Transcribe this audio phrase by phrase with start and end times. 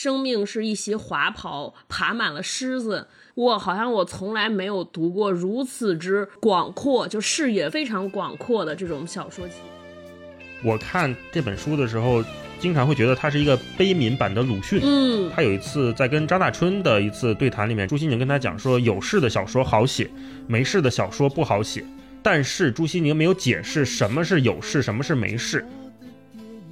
[0.00, 3.08] 生命是一袭华袍，爬满了虱子。
[3.34, 9.54] 我好像我从来没有读过如此之广阔，就视野非常广阔的这种小说集。
[10.62, 12.22] 我看这本书的时候，
[12.60, 14.78] 经常会觉得它是一个悲悯版的鲁迅。
[14.84, 20.08] 嗯，他有一次在跟张大春的一次对谈里面，朱西宁跟他讲说，有事的小说好写，
[20.46, 21.84] 没事的小说不好写。
[22.22, 25.66] 但是朱西宁没有解释什么是有事，什么是没事。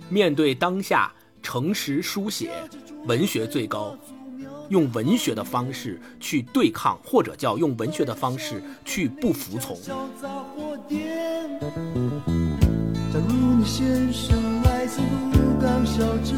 [0.09, 1.13] 面对当下，
[1.47, 2.51] 诚实书写，
[3.05, 3.97] 文学最高。
[4.69, 9.77] 用文学的方式去对抗，或者叫用文学的方式去不服从。
[9.77, 9.93] 假
[13.29, 16.35] 如你先生来自鹿港小镇，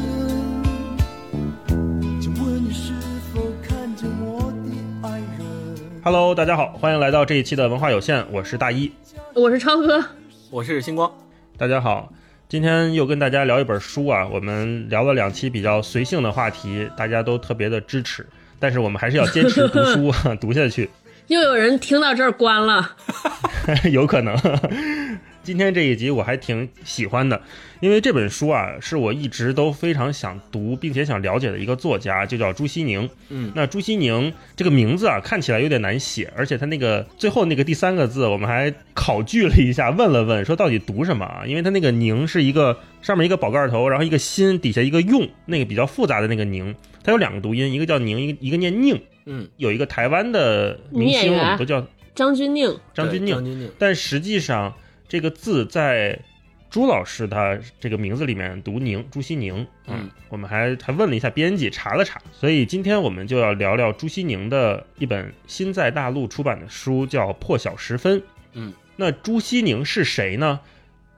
[2.20, 2.92] 请问你是
[3.33, 8.92] 否看见我的爱人？Hello，大家好，欢迎来到这一期的文化有限，我是大一，
[9.33, 10.05] 我是超哥，
[10.50, 11.11] 我是星光，
[11.56, 12.12] 大家好。
[12.48, 18.27] 今天又跟大家聊一本书啊，我们聊了两期比较随性的话题，大家都特别的支持，
[18.59, 20.89] 但是我们还是要坚持读书 读下去。
[21.27, 22.97] 又有人听到这儿关了，
[23.92, 24.34] 有可能。
[25.48, 27.41] 今天这一集我还挺喜欢的，
[27.80, 33.08] 因为这本书啊是我一直都非常想读并且想了解的一个作家，就叫朱西宁。
[33.30, 41.44] 嗯，那朱西宁这个名字啊看起来有点难写，而且他那个最后那个第三个字，我们还考据了一下，问了问说到底读什么啊？
[41.46, 49.00] 因为他那个宁是一个上面一个宝盖头，然后一个心，底下一个用，那个比较复杂的那个宁，它有两个读音，一个叫宁，一个一个念宁。
[49.24, 54.74] 嗯，有一个台湾的明星，我们都叫张钧甯，张钧甯，但实际上。
[55.09, 56.19] 这个字在
[56.70, 59.67] 朱老师他这个名字里面读宁，朱西宁。
[59.87, 68.20] 嗯，我们还还问了一下编辑，查了查，所以今天我们就要聊聊朱西宁的一本新在大陆出版的书，叫《破晓时分》。
[68.53, 70.61] 嗯，那朱西宁是谁呢？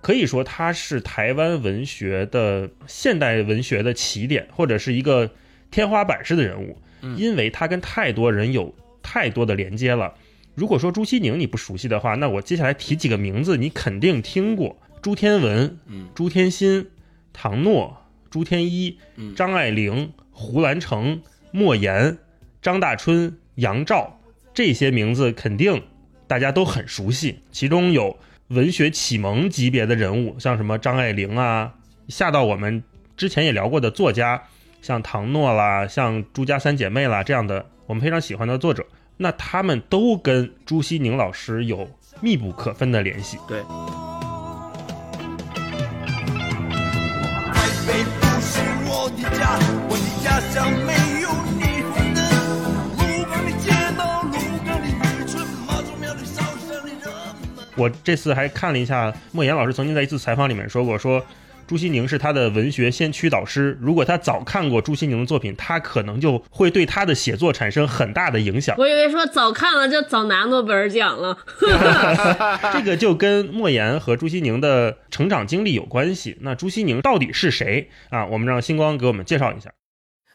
[0.00, 5.30] 可以说他是台湾文学的现代文学的起点，或者是一个
[5.70, 6.78] 天花板式的人物，
[7.16, 10.14] 因为他跟太多人有太多的连接了。
[10.60, 16.86] 如果说朱西宁你不熟悉的话，那我接下来提几个名字，你肯定听过：朱天文、嗯，朱天心、
[17.32, 17.96] 唐诺、
[18.28, 22.18] 朱天一、嗯，张爱玲、胡兰成、莫言、
[22.60, 24.20] 张大春、杨照，
[24.52, 25.82] 这些名字肯定
[26.26, 27.38] 大家都很熟悉。
[27.50, 28.18] 其中有
[28.48, 31.72] 文学启蒙级别的人物，像什么张爱玲啊，
[32.08, 32.84] 下到我们
[33.16, 34.42] 之前也聊过的作家，
[34.82, 38.84] 像唐诺啦，像朱家三姐妹啦这样的我们非常喜欢的作者。
[39.22, 41.86] 那他们都跟朱西宁老师有
[42.22, 43.36] 密不可分的联系。
[43.46, 43.62] 对。
[57.76, 61.22] 我这次还看了一下莫言老师曾经在一次采访里面说过，说。
[61.70, 63.78] 朱西宁是他的文学先驱导师。
[63.80, 68.74] 如果他早看过朱西宁的作品，他可能就会对他的写作产生很大的影响。
[68.76, 71.38] 我以为说早看了就早拿诺贝尔奖了。
[72.74, 76.36] 这个就跟莫言和朱西宁的成长经历有关系。
[76.40, 78.26] 那朱西宁到底是谁啊？
[78.26, 79.72] 我们让星光给我们介绍一下。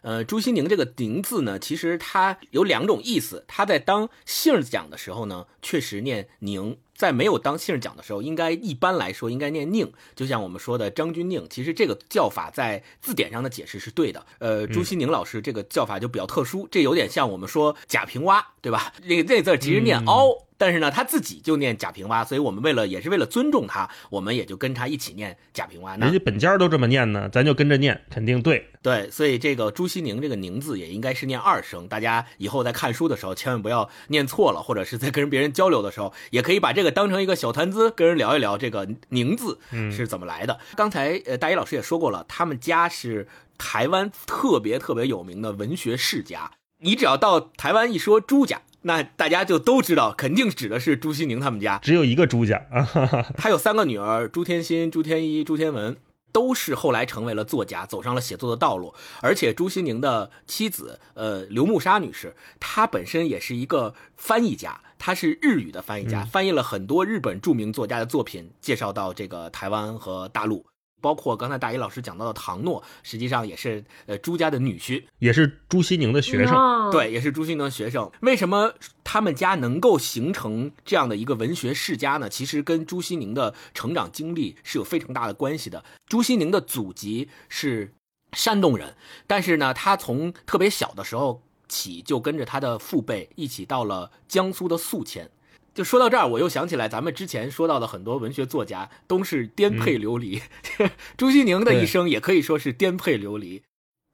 [0.03, 3.43] 呃，朱西宁这个“宁”字呢，其实它有两种意思。
[3.45, 6.77] 他在当姓讲的时候呢，确实念“宁”。
[6.95, 11.45] 在没有当姓讲的时候，应该一般来说应该念宁，就像我们说的张君宁。
[11.49, 14.25] 其实这个叫法在字典上的解释是对的。
[14.39, 18.91] 呃，朱西宁老师这个叫法就比较特殊，这有点像我们说贾平凹，对吧？
[19.03, 20.43] 那个那字其实念凹。
[20.57, 25.97] 但是呢，他自己就念贾平凹，所以我们为了也是为了尊重他，我们也就跟他一起念贾平凹。
[25.97, 28.65] 人家本家都这么念呢，咱就跟着念，肯定对。
[28.81, 39.59] 对，所以这个朱西宁这个宁字也应该是念二声，大家以后在看书的时候千万不要念错了，或者是在跟别人交流的时候，也可以把这个当成一个小谈资，跟人聊一聊这个宁字
[39.91, 40.57] 是怎么来的。
[40.77, 43.27] 刚才呃大一老师也说过了，他们家是
[43.57, 46.49] 台湾特别特别有名的文学世家，
[46.79, 48.61] 你只要到台湾一说朱家。
[48.87, 52.85] 那大家就都知道，肯定指的是朱西宁他们家，只有一个朱家啊，
[53.35, 55.97] 他有三个女儿，朱天心、朱天一、朱天文，
[56.31, 58.93] 都是后来成为了作家，走上了写作的道路。
[59.21, 70.63] 而且朱西宁的妻子，呃，刘慕沙女士，她本身也是一个翻译家，她是日语的翻译家，翻译了很多日本著名作家的作品，介绍到这个台湾和大陆。
[71.05, 78.11] 包括刚才大一老师讲到的唐诺，实际上也是呃朱家的女婿，也是朱西宁的学生，对，也是朱西宁的学生。
[78.21, 78.73] 为什么
[79.03, 82.27] 他们家能够形成这样的一个文学世家呢？
[82.27, 85.85] 其实跟朱西宁的成长经历是有非常大的关系的。
[86.07, 87.93] 朱西宁的祖籍是
[88.33, 88.95] 山东人，
[89.27, 95.29] 但是呢，他从特别小的时候起就跟着他的父辈一起到了江苏的宿迁。
[95.75, 100.41] 就说到这儿，我又想起来咱们之前说到的很多文学作家都是颠沛流离，
[101.17, 103.61] 朱西宁的一生也可以说是颠沛流离。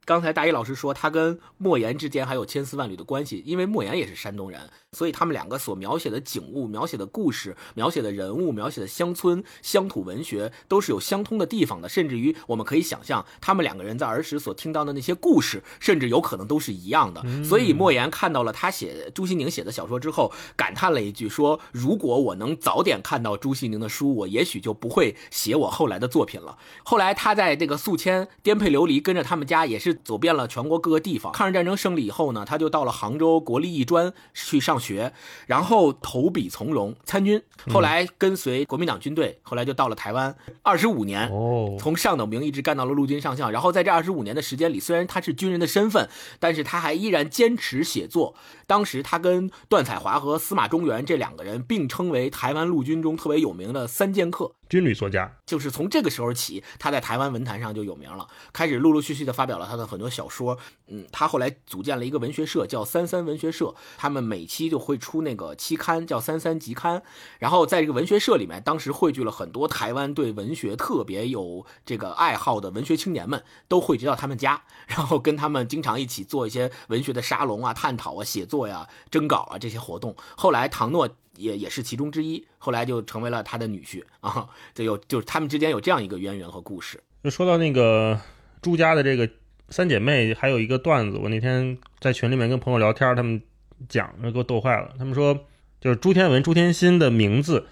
[0.03, 17.23] 刚才大一老师说他跟莫言之间还有千丝万缕的关系，因为莫言也是山东人，所以他们两个所描写的景物、描写的故事、描写的人物、描写的乡村乡土文学都是有相通的地方的，甚至于我们可以想象，他们两个人在儿时所听到的那些故事，甚至有可能都是一样的。
[17.41, 31.31] 所以莫言看到了他写朱西宁写的小说之后，感叹了一句说：“如果我能早点看到朱西宁的书，我也许就不会写我后来的作品了。”后来他在这个宿迁颠沛流离，跟着他们家也是走遍了全国各个地方。
[31.31, 35.13] 抗日战争胜利以后呢，他就到了杭州国立艺专去上学，
[35.45, 37.41] 然后投笔从戎参军。
[37.71, 43.51] 后来跟随国民党军队，后来就到了台湾，二十五年，哦，从上等兵一直干到了陆军上校。
[43.51, 48.35] 然后在这二十五年的时间里，虽然他是军人的身份，但是他还依然坚持写作。
[48.65, 54.55] 当时他跟段彩华和司马中原这两个人并称为台湾陆军中特别有名的三剑客。
[54.71, 60.57] 军旅作家，就是从这个时候起，他在台湾文坛上就有名了，开始陆陆续续的发表了他的很多小说。
[60.87, 67.03] 嗯，他后来组建了一个文学社，叫三三文学社，他们每期就会出那个期刊，叫三三集刊。
[67.37, 80.15] 然后在这个文学社里面，当时汇聚了很多台湾对文学特别有这个爱好的文学青年们，都汇集到他们家，然后跟他们经常一起做一些文学的沙龙啊、探讨啊、写作呀、征稿啊这些活动。
[80.37, 81.09] 后来唐诺。
[81.41, 87.01] 也也是其中之一，后来就成为了他的女婿啊，这有就是他们之间有这样一个渊源和故事。
[87.23, 88.19] 就说到那个
[88.61, 89.29] 朱家的这个
[89.69, 93.41] 三姐妹，还有一个段子，我那天在群里面跟朋友聊天，他们
[93.89, 94.93] 讲，给我逗坏了。
[94.97, 95.45] 他们说，
[95.79, 97.67] 就是朱天文、朱天心的名字，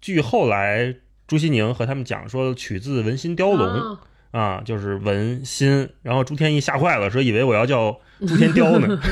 [0.00, 0.96] 据后来
[1.26, 3.98] 朱西宁和他们讲说，取自文心雕龙
[4.30, 5.88] 啊，就是文心。
[6.02, 8.98] 然后朱天一吓坏了，说以为我要叫朱天雕呢。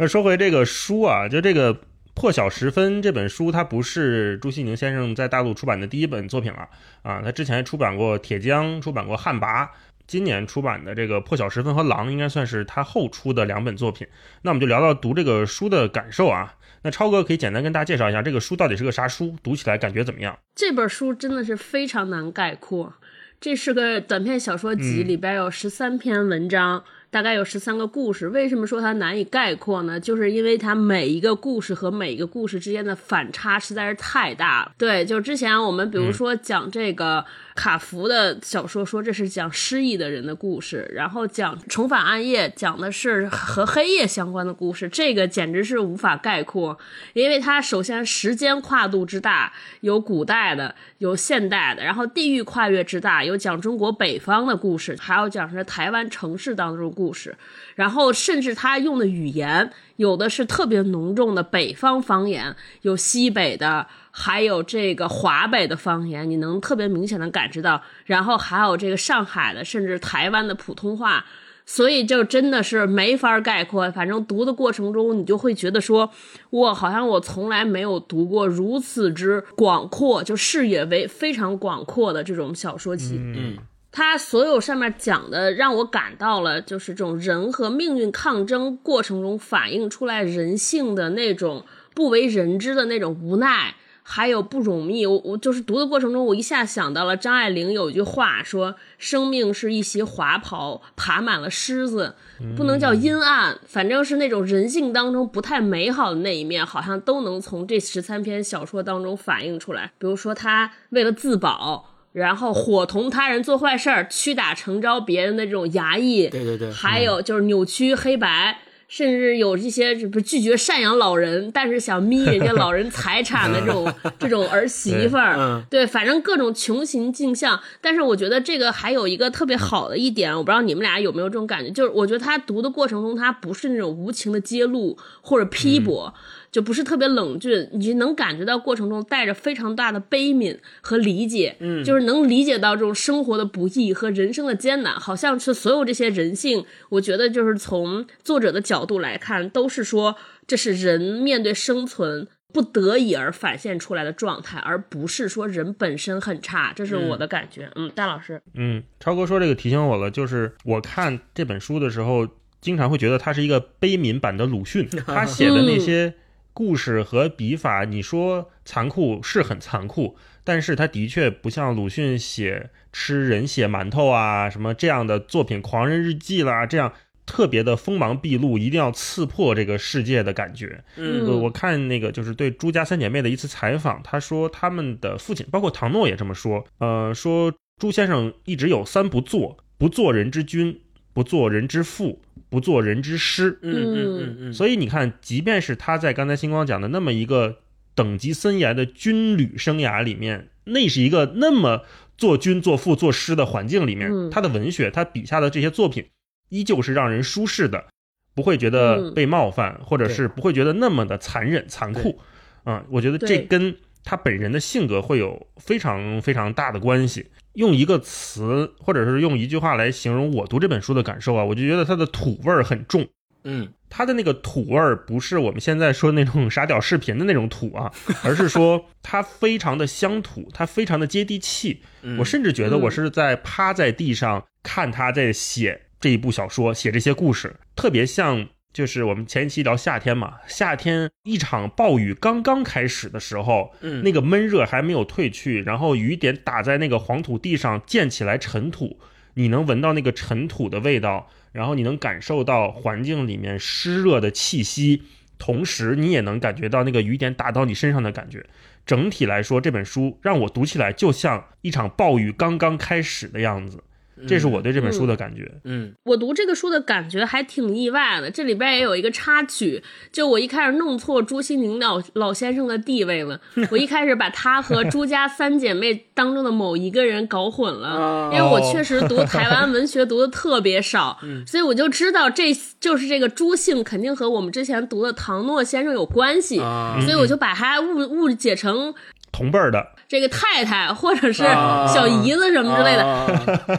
[0.00, 1.74] 那说回这个书啊，就这个
[2.14, 6.68] 《破晓时分》这本书，它不是朱西宁先生在大陆出版的第一本作品了
[7.02, 7.20] 啊。
[7.20, 9.64] 他之前出版过《铁江》，出版过《旱魃》，
[10.06, 14.06] 今年出版的这个《破晓时分》和《狼》，应该算是他后出的两本作品。
[14.42, 16.54] 那我们就聊聊读这个书的感受啊。
[16.82, 20.38] 那超哥可以简单跟大家介绍一下这个书到底是个啥书，读起来感觉怎么样？
[20.54, 22.94] 这本书真的是非常难概括，
[23.40, 26.84] 这是个短篇小说集，里边有十三篇文章。
[27.10, 29.98] 大概有十三个故事，为什么说它难以概括呢？
[29.98, 34.72] 就是因为它每一个故事和每一个故事之间的反差实在是太大了。
[34.76, 37.24] 对，就之前我们比如说讲这个
[37.58, 46.78] 卡福的小说，说这是讲失忆的人的故事，然后讲重返暗夜，讲的是和黑夜相关的故事，这个简直是无法概括，
[47.14, 56.88] 因为它首先时间跨度之大，有古代的，有现代的，然后地域跨越之大，有讲中国北方的故事，还有讲是台湾城市当中。
[56.88, 57.36] 故事，
[57.74, 67.82] 然后甚至他用的语言有的是特别浓重的北方方言，有西北的，还有这个华北的方言，你能特别明显的感知到。
[68.04, 71.24] 然后还有这个上海的，甚至台湾的普通话，
[71.66, 73.90] 所以就真的是没法概括。
[73.90, 76.08] 反正读的过程中，你就会觉得说，
[76.50, 83.16] 我好像我从来没有读过如此之广阔，就视野为非常广阔的这种小说集。
[83.18, 83.58] 嗯。
[83.90, 91.64] 他所有上面讲的，让我感到了，就是这种人和命运抗争过程中反映出来人性的那种
[91.94, 95.04] 不为人知的那种无奈，还有不容易。
[95.06, 102.14] 我我就是读的过程中，我一下想到了张爱玲有一句话说：“生命是一袭华袍，爬满了虱子，
[102.56, 109.92] 不能叫阴暗，反正是那种人性当中不太美好的那一面，好像都能从这十三篇小说当中反映出来。
[109.98, 118.58] 比如说，他为了自保。”然后伙同他人做坏事儿，屈打成招别人的这种衙役，对对对，还有就是扭曲黑白，
[118.88, 127.60] 甚至有这些不拒绝赡养老人，但是想眯人家老人财产的这种 这种儿媳妇儿，对，反正各种穷形尽相。
[127.80, 136.14] 但是我觉得这个还有一个特别好的一点，我不知道你们俩有没有这种感觉，就是我觉得他读的过程中，他不是那种无情的揭露或者批驳。
[136.50, 157.70] 就不是特别冷峻，你能感觉到过程中带着非常大的悲悯和理解，嗯，就是能理解到这种生活的不易和人生的艰难，好像是所有这些人性，我觉得就是从作者的角度来看，都是说这是人面对生存不得已而反现出来的状态，而不是说人本身很差，这是我的感觉。
[157.74, 162.26] 嗯，大老师，嗯，超哥说这个提醒我了，就是我看这本书的时候，
[162.62, 166.14] 经常会觉得他是一个悲悯版的鲁迅，他写的那些。
[166.58, 176.92] 故事和笔法，你说残酷是很残酷，但是他的确不像鲁迅写吃人血馒头啊什么这样的作品，《狂人日记》啦，这样
[177.24, 180.82] 特别的锋芒毕露，一定要刺破这个世界的感觉。
[180.96, 190.80] 嗯，我看那个就是对朱家三姐妹的一次采访，她说他们的父亲，包括唐诺也这么说，呃，说朱先生一直有三不做：不做人之君，
[191.12, 193.58] 不做人之父，不做人之师。
[193.62, 197.58] 嗯嗯嗯嗯，所以你看，即便是他在刚才星光讲的那么一个
[197.94, 201.82] 等级森严的军旅生涯里面，那是一个那么
[202.16, 206.06] 做君、做父、做师的环境里面，嗯他的文学，他笔下的这些作品，
[206.48, 207.86] 依旧是让人舒适的，
[208.34, 212.20] 不会觉得嗯被冒犯，或者是不会觉得那么的残忍、残酷。
[212.64, 213.74] 啊、我觉得这跟
[214.04, 217.26] 他本人的性格会有非常非常大的关系。
[217.58, 223.06] 用一个词，或者是用一句话来形容我读这本书的感受啊，我就觉得它的土味儿很重。
[223.44, 227.90] 嗯它的那个土味儿不是我们现在说那种傻屌视频的那种土啊，
[228.22, 231.82] 而是说它非常的乡土，它非常的接地气。
[232.02, 249.00] 嗯，我甚至觉得嗯我是在趴在地上看他在写这一部小说，写这些故事，特别像就是我们前一期聊夏天嘛，夏天一场暴雨刚刚开始的时候，嗯那个闷热还没有退去，然后雨点打在那个黄土地上溅起来尘土，
[249.34, 255.02] 你能闻到那个尘土的味道，然后你能感受到环境里面湿热的气息，
[255.40, 258.46] 同时你也能感觉到那个雨点打到你身上的感觉。
[258.86, 263.82] 整体来说，这本书让我读起来就像一场暴雨刚刚开始的样子，
[264.26, 265.50] 这是我对这本书的感觉。
[265.64, 288.94] 嗯我读这个书的感觉还挺意外的，这里边也有一个插曲，就我一开始弄错朱西宁老老先生的地位了， 我一开始把他和朱家三姐妹当中的某一个人搞混了，哦因为我确实读台湾文学读的特别少， 所以我就知道这就是这个朱姓肯定和我们之前读的唐诺先生有关系，啊所以我就把他误误解成
[289.30, 293.04] 同辈儿的，这个太太或者是啊小姨子什么之类的，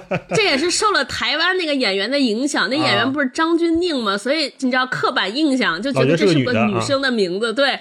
[0.08, 4.16] 的，这也是受了台湾那个演员的影响，那演员不是张钧甯吗？
[4.16, 7.52] 所以你知道刻板印象就觉得这是个女生的名字。
[7.52, 7.80] 对，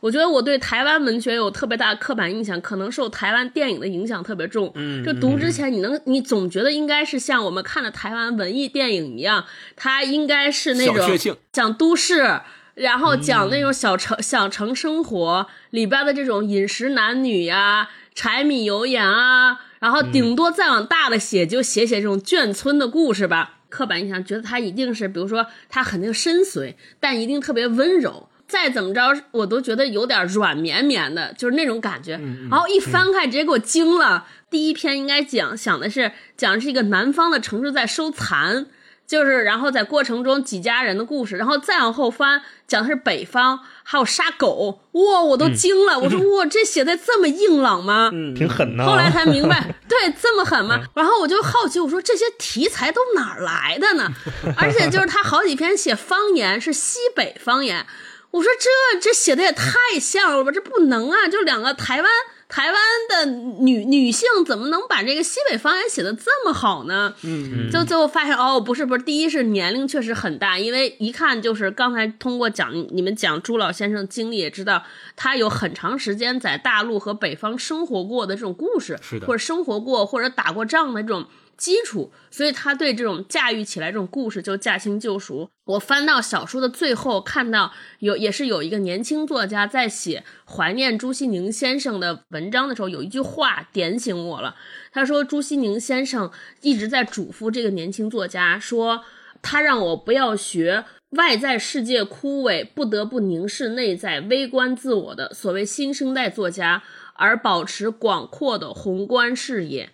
[0.00, 4.72] 我觉得我对台湾文学有特别大的刻板印象，可能受台湾电影的影响特别重。
[4.76, 9.44] 嗯就读之前，你能你总觉得应该是像我们看的台湾文艺电影一样，
[9.76, 12.40] 它应该是那种小确幸讲都市。
[12.80, 23.58] 然后讲那种小城、小城生活里边的这种饮食男女呀、柴米油盐啊，然后顶多再往大了写，就写写这种眷村的故事吧。
[23.68, 28.28] 刻板印象觉得他一定是，比如说他肯定深邃，但一定特别温柔。
[28.48, 32.18] 再怎么着，我都觉得有点软绵绵的，就是那种感觉。
[32.50, 34.26] 然后一翻开，直接给我惊了。
[34.48, 38.66] 第一篇应该讲想的是讲的是一个南方的城市在收残，
[39.10, 48.10] 就是然后在过程中几家人的故事，然后再往后翻讲的是北方，还有杀狗，哇，我都惊了，我说 哇，这写的这么硬朗吗？
[48.12, 48.88] 嗯挺狠的啊。
[48.88, 50.80] 后来才明白， 对，这么狠吗？
[50.94, 54.08] 然后我就好奇，我说这些题材都哪儿来的呢？
[54.56, 57.84] 而且就是他好几篇写方言是西北方言，
[58.30, 61.26] 我说这这写的也太像了吧，这不能啊！
[61.26, 62.08] 就两个台湾
[62.50, 62.76] 台湾
[63.08, 63.26] 的
[63.60, 67.14] 女女性怎么能把这个西北方言写的这么好呢？
[67.22, 74.82] 嗯就最后发现哦，不是不是，第一是年龄确实很大，因为一看就是刚才通过讲你们讲朱老先生的经历，也知道
[75.14, 81.24] 他有很长时间在大陆和北方生活过的这种故事，是的或者生活过或者打过仗的这种
[81.60, 85.50] 基础，所以他对这种驾驭起来这种故事就驾轻就熟。
[85.66, 94.56] 我翻到小说的最后，看到有也是有一个年轻作家在写怀念朱西宁先生的文章的时候，有一句话点醒我了。
[94.90, 96.30] 他说朱西宁先生
[96.62, 99.04] 一直在嘱咐这个年轻作家说，
[99.42, 106.82] 他让我不要学外在世界枯萎，不得不凝视内在，微观自我的所谓新生代作家，
[107.14, 109.90] 而保持广阔的宏观视野。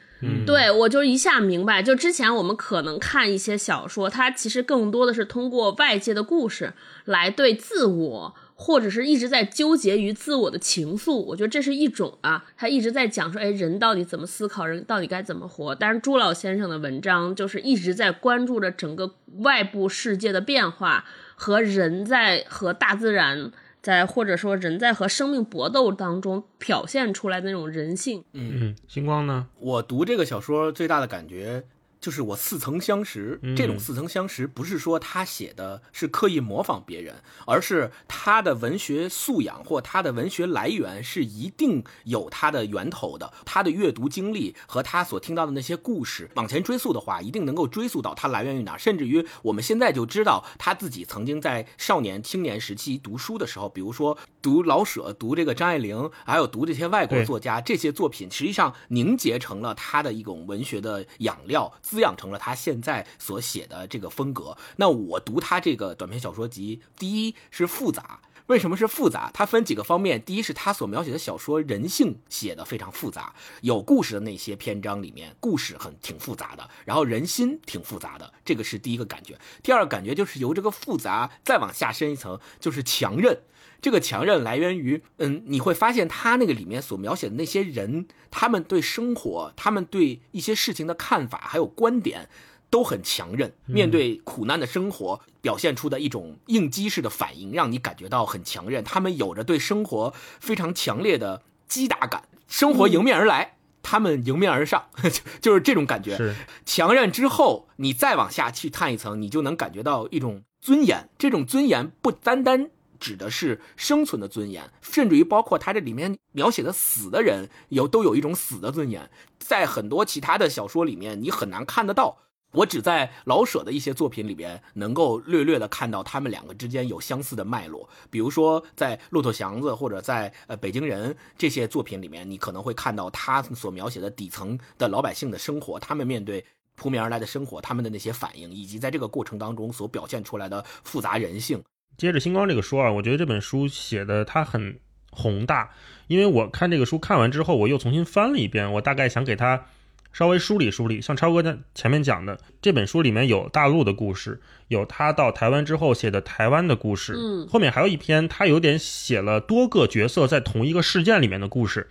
[0.46, 6.72] 对我就一下明白，就之前我们可能看一些小说，它其实更多的是通过外界的故事
[7.04, 11.16] 来对自我，或者是一直在纠结于自我的情愫。
[11.16, 15.74] 我觉得这是一种啊，他一直在讲说，哎，人到底怎么思考，人到底该怎么活。
[15.74, 21.04] 但是朱老先生的文章就是一直在关注着整个外部世界的变化
[21.34, 23.52] 和人在和大自然。
[23.86, 29.46] 在或者说人在和生命搏斗当中表现出来的那种人性，嗯，星光呢？
[29.60, 31.62] 我读这个小说最大的感觉
[32.06, 33.40] 就是我似曾相识。
[33.42, 37.16] 嗯这种似曾相识不是说他写的是刻意模仿别人，
[37.48, 43.32] 而是他的文学素养或他的文学来源是一定有他的源头的。
[43.44, 64.54] 他的阅读经历和他所听到的那些故事往前追溯的话，一定能够追溯到他来源于哪儿，甚至于我们现在就知道他自己曾经在少年、青年时期读书的时候，比如说读老舍、读这个张爱玲，还有读这些外国作家，这些作品实际上凝结成了他的一种文学的养料，滋养成了他现在所写的这个风格。
[64.76, 68.20] 那我读他这个短篇小说集，第一是复杂。
[68.48, 69.30] 为什么是复杂？
[69.32, 70.22] 它分几个方面。
[70.22, 79.38] 第一是他所描写的小说人性写的非常复杂，有故事的那些篇章里面，故事很挺复杂的，然后人心挺复杂的，这个是第一个感觉。
[79.62, 83.40] 第二个感觉就是由这个复杂再往下深一层，就是强韧。
[83.80, 92.28] 这个强韧来源于，嗯，你会发现他那个里面所描写的那些人，他们对生活，他们对一些事情的看法还有观点。
[92.68, 98.82] 都很强韧，面对苦难的生活，表现出的一种应激式的反应，让你感觉到很强韧。
[98.82, 104.88] 他们有着对生活非常强烈的击打感，生活迎面而来，他们迎面而上，
[105.40, 106.34] 就是这种感觉。
[106.66, 111.08] 强韧之后，你再往下去探一层，你就能感觉到一种尊严。
[111.16, 119.08] 这种尊严不单单指的是生存的尊严，甚至于包括他这里面描写的死的人，有都有一种死的尊严。
[119.38, 122.18] 在很多其他的小说里面，你很难看得到。
[122.52, 136.42] 我只在老舍的一些作品里边能够略略的看到他们两个之间有相似的脉络，比如说在《骆驼祥子》或者在呃《北京人》这些作品里面，你可能会看到他所描写的底层的老百姓的生活，他们面对
[136.76, 141.62] 扑面而来的生活，他们的那些反应，以及在这个过程当中所表现出来的复杂人性。
[141.96, 144.78] 接着星光这个说啊，我觉得这本书写的它很
[145.10, 145.70] 宏大，
[146.06, 149.66] 因为我看这个书看完之后，我又重新翻了一遍，我大概想给它。
[150.12, 161.90] 稍微梳理梳理，像超哥在前面讲的这本书里面有大陆的故事，有他到台湾之后写的台湾的故事，嗯，后面还有一篇他有点写了多个角色在同一个事件里面的故事，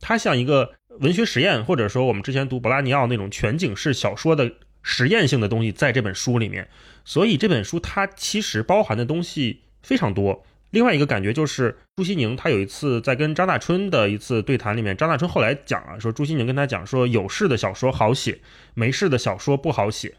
[0.00, 4.50] 它像一个文学实验，或者说我们之前读博拉尼奥那种全景式小说的
[4.88, 6.68] 实验性的东西在这本书里面，
[7.04, 10.46] 所以这本书它其实包含的东西非常多。
[10.70, 18.38] 另外一个感觉就是，朱西宁他有一次在跟张大春的一次对谈里面，张大春后来讲了，说朱西宁跟他讲说，有事的小说好写，
[18.74, 20.14] 没事的小说不好写。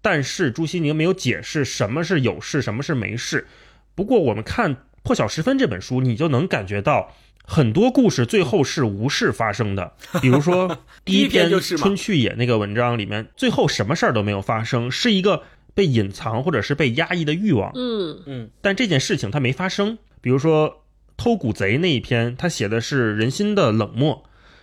[0.00, 3.48] 但是朱西宁没有解释什么是有事，什么是没事。
[3.96, 7.12] 不过我们看《破晓时分》这本书，你就能感觉到
[7.44, 9.92] 很多故事最后是无事发生的。
[10.20, 15.42] 比如说 第一篇《春去也》那个文章里面，最后什么事儿都没有发生，是一个。
[15.74, 19.96] 被隐藏或者是被压抑的欲望，嗯嗯，但这件事情它没发生。
[20.20, 20.84] 比如说
[21.16, 24.22] 偷古贼那一篇，他写的是人心的冷漠；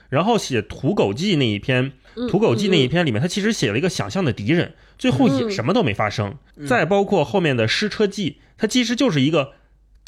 [0.10, 1.93] 然后写土狗记那一篇，
[2.30, 6.38] 土狗记那一篇里面，他其实写了一个想象的敌人，最后也什么都没发生。
[6.67, 9.54] 再包括后面的失车记，它其实就是一个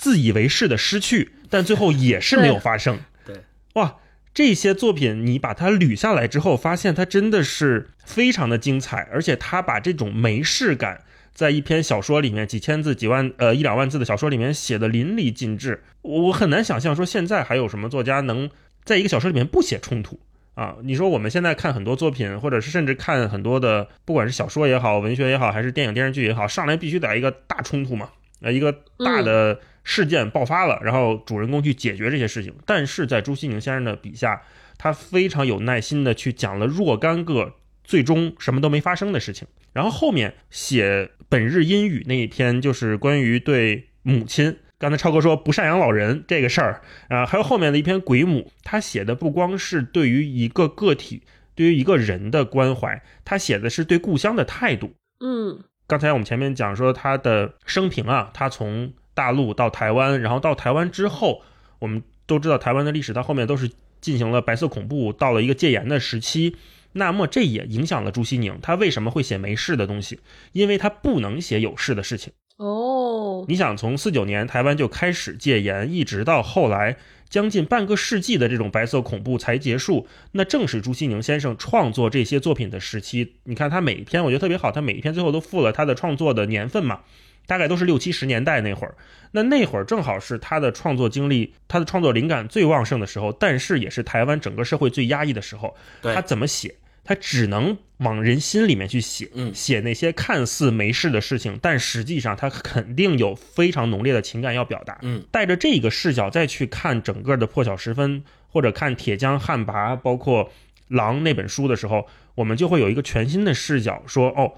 [0.01, 2.99] 自以为是的失去，但最后也是没有发生。
[3.25, 3.35] 对，
[3.73, 3.97] 哇。
[4.33, 11.01] 这些作品你把它捋下来之后，发现它真的是非常的精彩，而且他把这种没事感
[11.33, 15.83] 在一篇小说里面几千字、几万呃一两万字的小说里面写的淋漓尽致。
[16.01, 18.49] 我我很难想象说现在还有什么作家能
[18.85, 20.17] 在一个小说里面不写冲突
[20.53, 20.77] 啊？
[20.81, 29.59] 你说我们现在看很多作品，或者是甚至看很多的，不管是小说也好、文学也好，还是电影电视剧也好，上来必须得一个大冲突嘛，呃，一个大的。
[29.83, 32.53] 事件爆发了，然后主人公去解决这些事情。
[32.65, 34.41] 但是在朱西宁先生的笔下，
[34.77, 39.47] 他非常有耐心的去讲了若干个最终什么都没发生的事情。
[39.73, 51.23] 然后后面写本日阴雨那一篇，就是关于对母亲，刚才超哥说不赡养老人这个事儿啊，还有后面的一篇鬼母，他写的不光是对于一个个体，
[51.55, 54.93] 对于一个人的关怀，他写的是对故乡的态度。
[55.19, 58.93] 嗯，刚才我们前面讲说他的生平啊，他从。
[59.13, 61.41] 大陆到台湾，然后到台湾之后，
[61.79, 63.69] 我们都知道台湾的历史，它后面都是
[63.99, 66.55] 进行了白色恐怖，到了一个戒严的时期。
[66.93, 70.19] 那么这也影响了朱西宁，他为什么会写没事的东西？
[70.51, 72.33] 因为他不能写有事的事情。
[72.57, 76.97] 哦，你想从四九年台湾就开始戒严，一直到后来
[77.29, 83.35] 将近半个世纪的这种白色恐怖才结束，那正是朱西宁先生创作这些作品的时期。
[83.45, 86.99] 你看他每一篇，我觉得特别好，他每一篇最后都附了他的创作的年份嘛。
[87.45, 88.95] 大概都是六七十年代那会儿，
[89.31, 95.75] 那那会儿正好是他的创作经历、他的创作灵感最旺盛的时候，但是也是台湾整个社会最压抑的时候。
[96.01, 96.75] 他怎么写？
[97.03, 104.99] 他只能往人心里面去写，写那些看似没事的事情，但实际上他肯定有非常浓烈的情感要表达。
[105.01, 110.51] 嗯，带着这个视角再去看整个的破晓时分，或者看铁匠旱魃，包括
[110.89, 114.53] 狼那本书的时候，我们就会有一个全新的视角，说哦，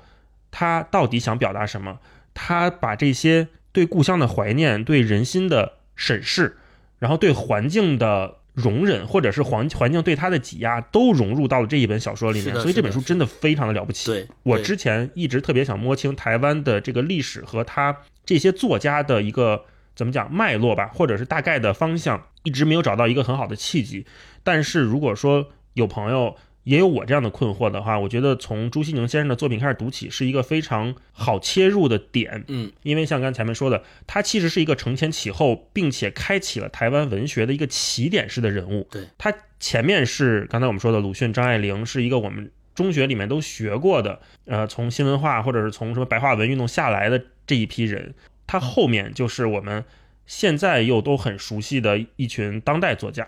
[0.52, 1.98] 他到底想表达什么？
[2.34, 6.58] 他把这些对故乡的怀念、对人心的审视，
[7.00, 12.56] 然后对环境的容忍，或者是环环境对他的挤压，都融入到了这一本小说里面。
[12.56, 14.12] 所以这本书真的非常的了不起。
[14.12, 19.66] 对我之前一直特别想摸清台湾的这个历史和他这些作家的一个
[19.96, 24.06] 怎么讲脉络吧，或者是大概的方向，一直没有找到一个很好的契机。
[24.44, 32.46] 但是如果说有朋友也有我这样的困惑的话，我觉得从朱西宁先生的作品开始读起是一个非常好切入的点。
[32.48, 38.88] 嗯，因为像刚才前面说的，他其实是一个承前启后，并且开启了台湾文学的一个起点式的人物。
[38.90, 48.16] 对，他前面是刚才我们说的鲁迅、张爱玲，是一个我们中学里面都学过的，呃，从新文化或者是从什么白话文运动下来的这一批人。
[48.48, 49.84] 他后面就是我们
[50.26, 53.28] 现在又都很熟悉的一群当代作家，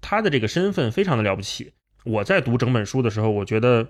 [0.00, 1.72] 他的这个身份非常的了不起。
[2.08, 3.86] 我在读整本书的时候，我觉得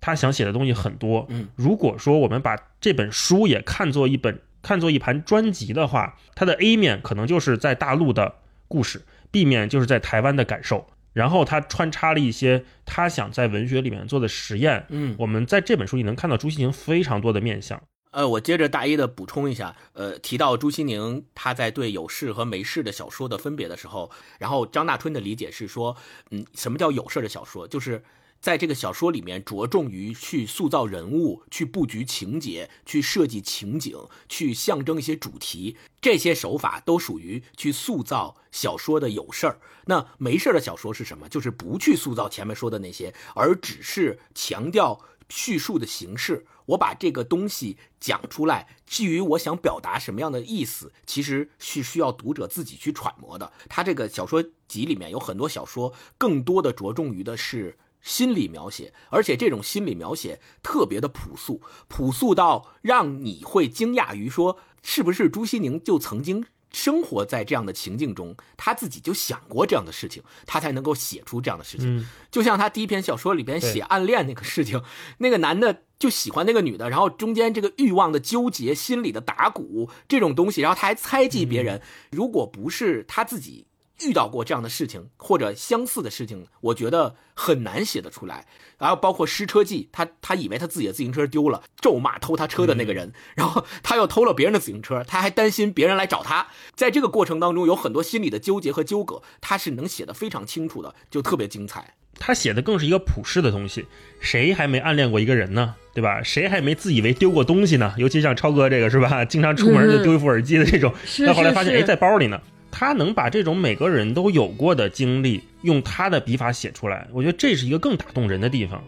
[0.00, 1.26] 他想写的东西很多。
[1.28, 14.86] 嗯，如果说我们把这本书也看作一本看作一盘专辑的话，它的 A 面可能就是在大陆的故事，B 面就是在台湾的感受，然后他穿插了一些他想在文学里面做的实验。
[14.88, 17.80] 嗯，我们在这本书里能看到朱西宁非常多的面相。
[18.12, 25.96] 呃，我接着大一的补充一下，呃，提到朱西宁他在对有事和没事的小说的分别的时候，然后张大春的理解是说，
[26.30, 27.68] 嗯，什么叫有事的小说？
[27.68, 28.02] 就是
[28.40, 33.96] 在这个小说里面着重于去塑造人物、去布局情节、去设计情景、
[34.28, 39.60] 去象征一些主题，这些手法都属于去塑造小说的有事儿。
[39.84, 41.28] 那没事的小说是什么？
[41.28, 45.00] 就是不去塑造前面说的那些，而只是强调。
[45.32, 53.52] 叙述的形式，我把这个东西讲出来，至于我想表达什么样的意思，其实是需要读者自己去揣摩的。
[53.68, 66.46] 他这个小说集里面有很多小说，更多的着重于的是心理描写，而且这种心理描写特别的朴素，朴素到让你会惊讶于说，是不是朱西宁就曾经。
[66.72, 72.06] 生活在这样的情境中，他自己就想过这样的事情，他才能够写出这样的事情。
[72.30, 74.82] 就像他第一篇小说里边写暗恋那个事情，
[75.18, 81.80] 那个男的就喜欢那个女的，然后中间这个欲望的纠结、心理的打鼓这种东西，然后他还猜忌别人。
[82.10, 83.66] 如果不是他自己。
[84.06, 88.46] 遇到过这样的事情或者相似的事情，我觉得很难写得出来。
[88.78, 96.48] 然后包括失车记，他他以为他自己的自行车丢了，咒骂偷他车的那个人， 然后他又偷了别人的自行车，他还担心别人来找他。
[96.74, 101.94] 在这个过程当中，有很多心理的纠结和纠葛，他是能写得非常清楚的，就特别精彩。
[102.18, 103.86] 他写的更是一个普世的东西，
[104.20, 105.74] 谁还没暗恋过一个人呢？
[105.94, 106.22] 对吧？
[106.22, 107.94] 谁还没自以为丢过东西呢？
[107.98, 109.24] 尤其像超哥这个是吧？
[109.24, 110.94] 经常出门就丢一副耳机的这种，
[111.26, 112.40] 到后来发现哎，在包里呢。
[112.70, 118.82] 他能把这种每个人都有过的经历，用他的笔法写出来，我觉得这是一个更打动人的地方。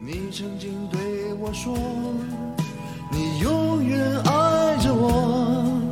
[0.00, 1.00] 你曾经对
[1.34, 1.76] 我说，
[3.10, 5.82] 你永远爱着我，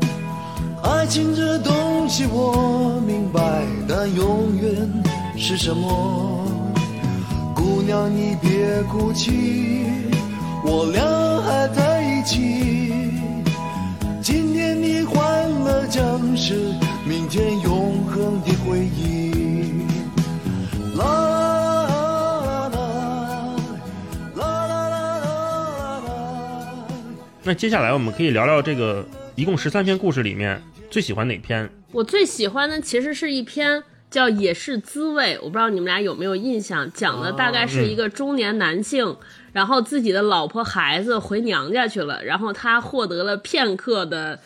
[0.82, 5.02] 爱情这东西我明白，但永远
[5.36, 6.44] 是什么？
[7.54, 9.84] 姑娘你别哭泣，
[10.64, 11.02] 我俩
[11.42, 13.12] 还在一起。
[14.26, 16.56] 今天你欢乐将是。
[17.06, 19.30] 明天永恒的回忆。
[20.96, 22.78] 啦啦啦
[24.34, 26.86] 啦啦啦啦。
[27.44, 30.60] 那接下来我们可以聊聊这个一共十三篇故事里面
[30.90, 31.70] 最喜欢哪篇？
[31.92, 36.90] 我最喜欢的其实是一篇叫《也是滋味》，我不知道你们俩有没有印象？
[36.92, 39.16] 讲的大概是一个中年男性，
[39.56, 44.38] 然后自己的老婆孩子回娘家去了，然后他获得了片刻的。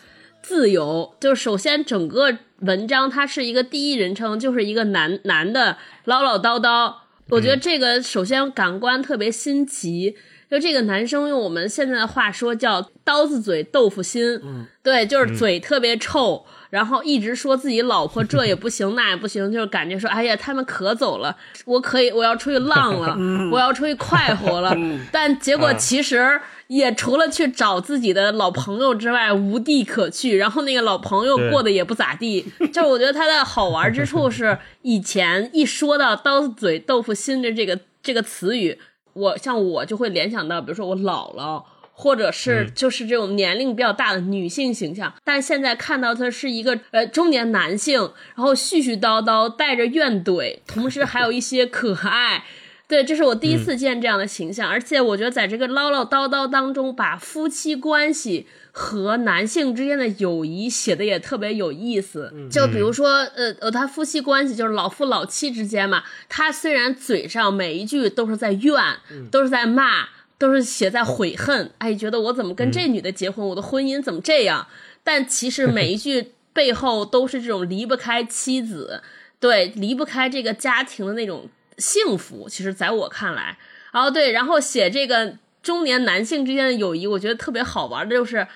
[0.43, 6.95] 自由，就首先整个文章它是一个第一人称，就是一个男男的唠唠叨叨。
[7.29, 10.15] 我觉得这个首先感官特别新奇，
[10.49, 16.43] 就这个男生用我们现在的话说叫刀子嘴豆腐心，嗯，对，就是嘴特别臭。
[16.71, 23.15] 然后一直说自己老婆这也不行 那也不行，就是感觉说，哎呀，他们可走了，我可以我要出去浪了，
[23.51, 24.75] 我要出去快活了。
[25.11, 30.37] 但结果其实也除了去找自己的老朋友之外无地可去。
[30.37, 32.45] 然后那个老朋友过得也不咋地。
[32.73, 38.79] 就我觉得他的好玩之处是， 以前一说到刀子嘴豆腐心的这个这个词语，
[39.11, 41.61] 我像我就会联想到，比如说我姥姥。
[41.93, 47.99] 或者是就是这种年龄比较大的女性形象，但现在看到他是一个呃中年男性，
[48.35, 52.43] 然后絮絮叨叨带着怨怼，同时还有一些可爱，
[52.87, 68.81] 对，这是我第一次见这样的形象，而且我觉得在这个唠唠叨叨当中，把夫妻关系和男性之间的友谊写的也特别有意思，就比如说呃呃，他夫妻关系就是老夫老妻之间嘛，他虽然嘴上每一句都是在怨，
[69.29, 70.07] 都是在骂。
[70.41, 74.65] 都是写在悔恨， 哎，觉得我怎么跟这女的结婚，我的婚姻怎么这样？
[75.05, 79.03] 但其实每一句背后都是这种离不开妻子，
[79.39, 82.49] 对，离不开这个家庭的那种幸福。
[82.49, 83.59] 其实，在我看来，
[83.91, 88.47] 然后对，然后写这个中年男性之间的友谊，我觉得特别好玩的就是，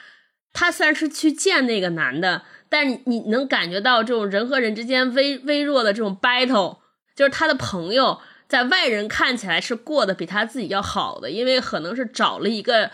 [0.53, 6.77] 他虽然是去见那个男的，但你你能感觉到这种人和人之间微微弱的这种 battle，
[7.15, 8.19] 就是他的朋友。
[8.55, 12.89] 在外人看起来是过得比他自己要好的，因为可能是找了一个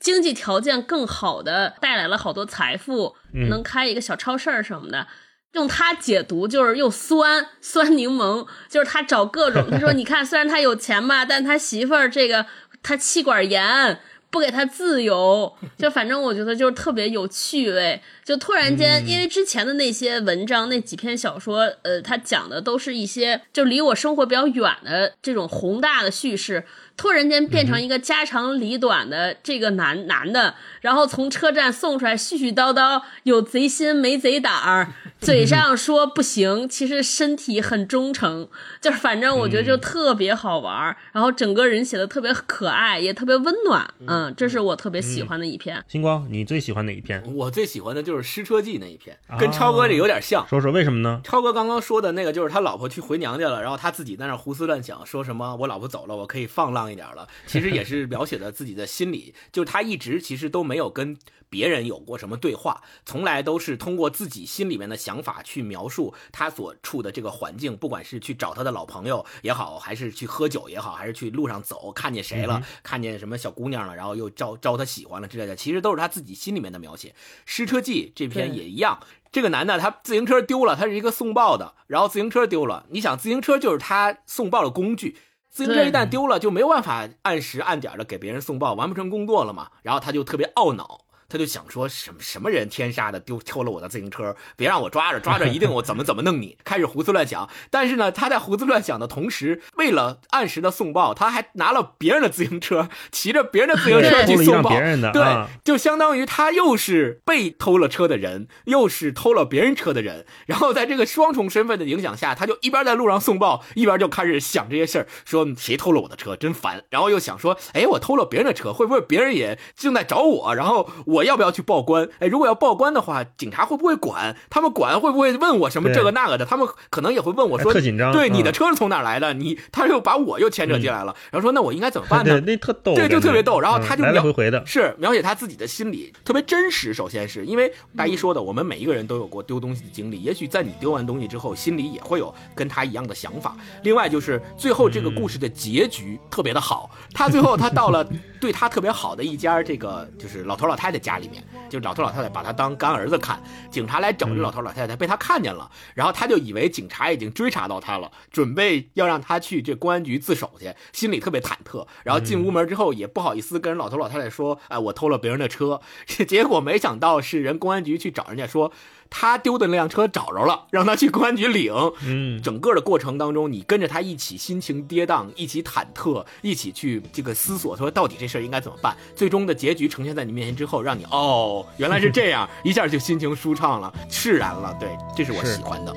[0.00, 3.14] 经济条件更好的，带来了好多财富，
[3.48, 5.06] 能开一个小超市儿什么的。
[5.52, 12.46] 用他解读就是又酸 酸柠檬，就是他找各种他说 你看虽然他有钱吧，但他媳妇儿这个
[12.82, 14.00] 他气管炎。
[14.34, 18.02] 不给他自由，就反正我觉得就是特别有趣味。
[18.24, 26.64] 就突然间，因为之前的那些文章、那几篇小说，呃，他讲的都是一些就离我生活比较远的这种宏大的叙事，
[26.96, 38.48] 突然间变成一个家长里短的这个男男的，然后从车站送出来，絮絮叨叨，有贼心没贼胆儿， 嘴上说不行，其实身体很忠诚，
[38.80, 45.84] 就是反正我觉得就特别好玩儿，然后整个人写的特别可爱，也特别温暖，嗯，这是我特别喜欢的一篇。
[45.88, 47.22] 星光，你最喜欢哪一篇？
[47.34, 50.46] 我最喜欢的就是《失车记》那一篇，跟超哥这有点像。
[50.48, 51.20] 说说为什么呢？
[51.24, 57.28] 超哥刚刚说的那个就是他老婆去回娘家了，然后他自己在那胡思乱想，说什么我老婆走了，我可以放浪一点了。
[57.46, 61.16] 其实也是描写的自己的心理，就是他一直其实都没有跟
[61.48, 77.10] 别人有过什么对话，从来都是通过自己心里面的想法去描述他所处的这个环境，不管是去找他的老朋友也好，还是去喝酒也好，还是去路上走看见谁了，看见什么小姑娘了，然后又招招他喜欢了之类的，其实都是他自己心里面的描写。
[77.44, 78.98] 《失车记》这篇也一样。
[79.30, 85.16] 这个男的他自行车丢了，他是一个送报的，然后自行车丢了，你想自行车就是他送报的工具，
[85.54, 91.03] 自行车一旦丢了就没有办法按时按点的给别人送报，完不成工作了嘛，然后他就特别懊恼。
[91.28, 96.56] 他就想说什么什么人天杀的丢偷了我的自行车，别让我抓着，抓着一定我怎么怎么弄你。
[96.64, 104.70] 开始胡思乱想，但是呢，他在胡思乱想的同时，为了按时的送报，他还拿了别人的自行车，骑着别人的自行车去送报。
[104.70, 110.26] 对，就相当于他又是被偷了车的人，又是偷了别人车的人。
[110.46, 116.84] 然后在这个双重身份的影响下，他就一边在路上送报，一边就开始想这些事儿，说谁偷了我的车，真烦。
[116.90, 120.54] 然后又想说，哎，我偷了别人的车，会不会别人也正在找我？
[120.54, 121.13] 然后我。
[121.22, 122.08] 要不要去报官？
[122.18, 124.34] 哎，如果要报官的话，警察会不会管？
[124.50, 126.44] 他们管会不会问我什么这个那个的？
[126.46, 128.10] 他们可能也会问我说，特紧张。
[128.12, 129.34] 对，你的车是从哪来的？
[129.34, 132.40] 你他又把我又牵扯进来了，然后说那我应该怎么办呢？
[132.46, 133.60] 那特逗，对，就特别逗。
[133.60, 136.94] 然后他就来来回回的，是描写他自己的心理，特别真实。
[136.94, 143.56] 首先是因为大一说的，我们每一个人都有过丢东西的经历，也许在你丢完东西之后，心里也会有跟他一样的想法。
[143.82, 148.06] 另外就是最后这个故事的结局特别的好，他最后他到了
[148.40, 151.44] 对他特别好的一家这个就是老头老太太家里面。
[151.68, 153.38] 就老头老太太把他当干儿子看，
[153.70, 161.86] 警察来整这老头老太太，被他看见了，然后他就以为警察已经追查到他了，准备要让他去这公安局自首去，心里特别忐忑。
[162.02, 165.80] 然后进屋门之后也不好意思跟人老头老太太说，哎，我偷了别人的车。
[166.06, 168.72] 结果没想到是人公安局去找人家说。
[169.16, 171.72] 他丢的那辆车找着了，让他去公安局领。
[172.04, 178.96] 嗯，整个的过程当中，你跟着他一起心情跌宕，一起忐忑，一起去这个思索，说到底这事儿应该怎么办？
[179.14, 184.76] 最终的结局呈现在你面前之后，让你哦，原来是这样，一下就心情舒畅了，释然了。
[184.80, 185.94] 对，这是我喜欢的。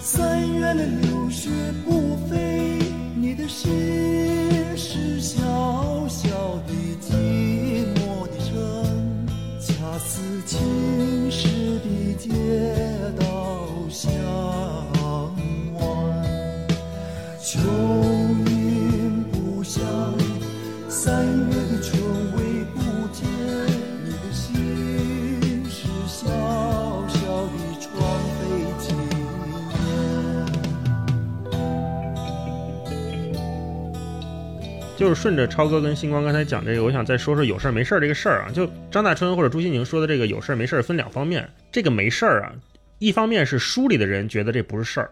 [0.00, 1.50] 三月的流雪
[1.84, 2.78] 不飞，
[3.16, 3.68] 你的心
[4.76, 5.42] 是小
[6.06, 6.28] 小
[6.68, 6.89] 的。
[14.00, 14.12] 道向
[15.74, 15.84] 晚，
[17.42, 17.58] 秋
[18.46, 19.82] 云不响，
[20.88, 22.00] 三月的春
[22.34, 22.80] 未不
[23.12, 23.28] 见，
[24.02, 26.28] 你的心是小
[27.08, 27.90] 小的窗
[28.38, 28.40] 飞
[28.78, 28.96] 青
[34.96, 38.50] 就是顺着超哥跟星光刚才讲这个，我想再说说有事儿没事儿这个事儿啊。
[38.52, 41.48] 就张大春或者朱西宁说的这个有事儿没事儿分两方面。
[41.72, 42.52] 这个没事儿啊，
[43.00, 45.10] 一方面是书里的人觉得这不是事儿，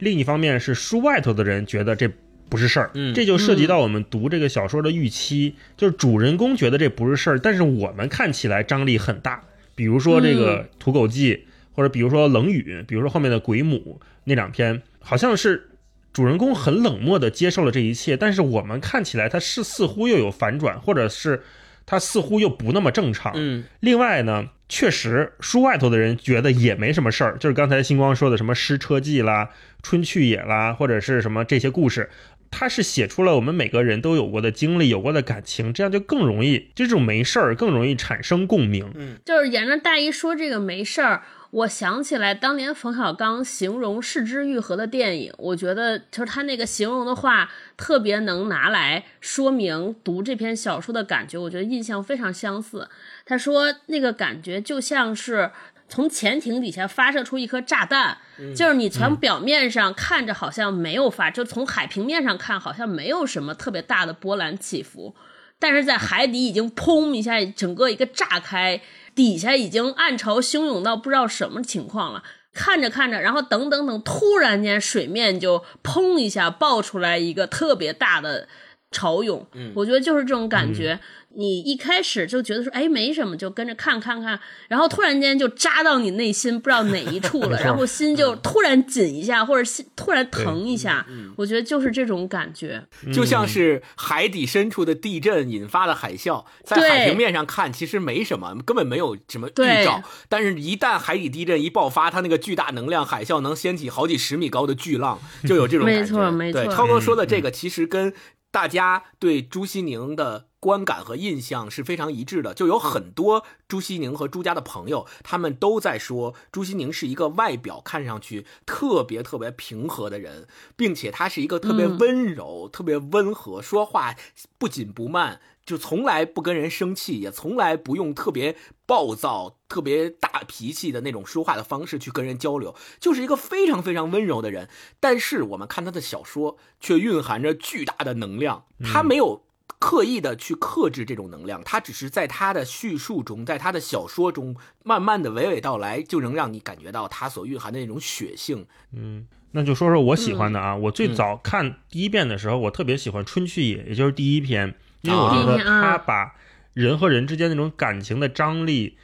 [0.00, 2.10] 另一方面是书外头的人觉得这
[2.48, 2.90] 不是事儿。
[2.94, 9.44] 嗯，这就涉及到我们读这个小说的预期，就是主人公觉得这不是事儿，但是我们看起来张力很大。
[9.76, 11.34] 比如说这个《土狗记》，
[11.72, 15.70] 或者比如说《冷雨》，比如说后面的《鬼母》那两篇，好像是。
[16.12, 21.42] 主人公很冷漠的接受了这一切，但是我们看起来他是似乎又有反转，或者是
[21.86, 23.32] 他似乎又不那么正常。
[23.36, 29.50] 嗯，另外呢，确实书外头的人觉得也没什么事儿，就是刚才星光说的什么失车记啦、
[29.82, 32.10] 春去也啦，或者是什么这些故事，
[32.50, 38.90] 他是写出了我们每个人都有过的经历、有过的感情，这样就更容易，就这种没事儿更容易产生共鸣。
[38.94, 41.22] 嗯，就是沿着大一说这个没事儿。
[41.52, 51.36] 我想起来，当年冯小刚形容视之愈合的电影，我觉得就是他那个形容的话，特别能拿来说明读这篇小说的感觉。
[51.36, 52.88] 我觉得印象非常相似。
[53.24, 55.50] 他说那个感觉就像是
[55.88, 65.14] 从潜艇底下发射出一颗炸弹，嗯就是你从表面上看着好像没有发，就从海平面上看好像没有什么特别大的波澜起伏，
[65.60, 68.80] 但是在海底已经砰一下，整个一个炸开，
[69.14, 72.24] 底下已经暗潮汹涌到不知道什么情况了。
[72.56, 78.48] 看着看着，然后等等等，突然间水面就砰一下爆出来一个特别大的
[78.90, 79.46] 潮涌。
[79.52, 80.98] 嗯我觉得就是这种感觉。
[81.36, 91.06] 你一开始就觉得说，哎，没什么，就跟着看看看，然后突然间就扎到你内心不知道哪一处了，然后心就突然紧一下，或者心突然疼一下。
[91.36, 92.82] 我觉得就是这种感觉。
[93.12, 100.02] 就像是海底深处的地震引发的海啸，在海平面上看其实没什么，根本没有什么预对兆。
[100.28, 106.00] 但是，一旦海底地震一爆发，它那个巨大能量海啸能掀起好几十米高的巨浪，就有这种感觉。
[106.00, 108.12] 没错没错对，超哥说的这个其实跟
[108.50, 124.16] 大家对朱西宁的观感和印象是非常一致的，就有很多朱熙宁和朱家的朋友，他们都在说朱熙宁是一个外表看上去特别特别平和的人，并且他是一个特别嗯温柔、特别温和，说话
[124.58, 134.68] 不紧不慢，就从来不跟人生气，也从来不用特别暴躁、特别大脾气的那种说话的方式去跟人交流，就是一个非常非常温柔的人。
[134.98, 139.45] 但是我们看他的小说，却蕴含着巨大的能量，他没有。
[139.78, 148.66] 刻意的去克制这种能量，他只是在他的叙述中，在他的小说中，慢慢的娓娓道来，就能让你感觉到他所蕴含的那种血性。
[148.92, 150.74] 嗯，那就说说我喜欢的啊。
[150.74, 156.34] 我嗯最早看第一遍的时候，我特别喜欢《春去也》，也就是第一篇，因为我觉得第一篇啊他把
[156.72, 158.96] 人和人之间那种感情的张力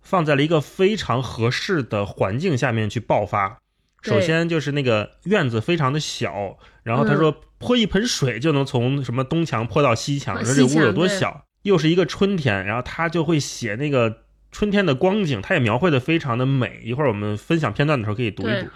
[0.00, 3.58] 放在了一个非常合适的环境下面去爆发。
[4.02, 14.18] 首先就是那个院子非常的小，然后他说泼一盆水就能从什么东墙泼到西墙，嗯说这屋有多小，又是一个春天，然后他就会写那个
[14.52, 16.80] 春天的光景，他也描绘的非常的美。
[16.84, 18.68] 一会儿我们分享片段的时候可以读一读。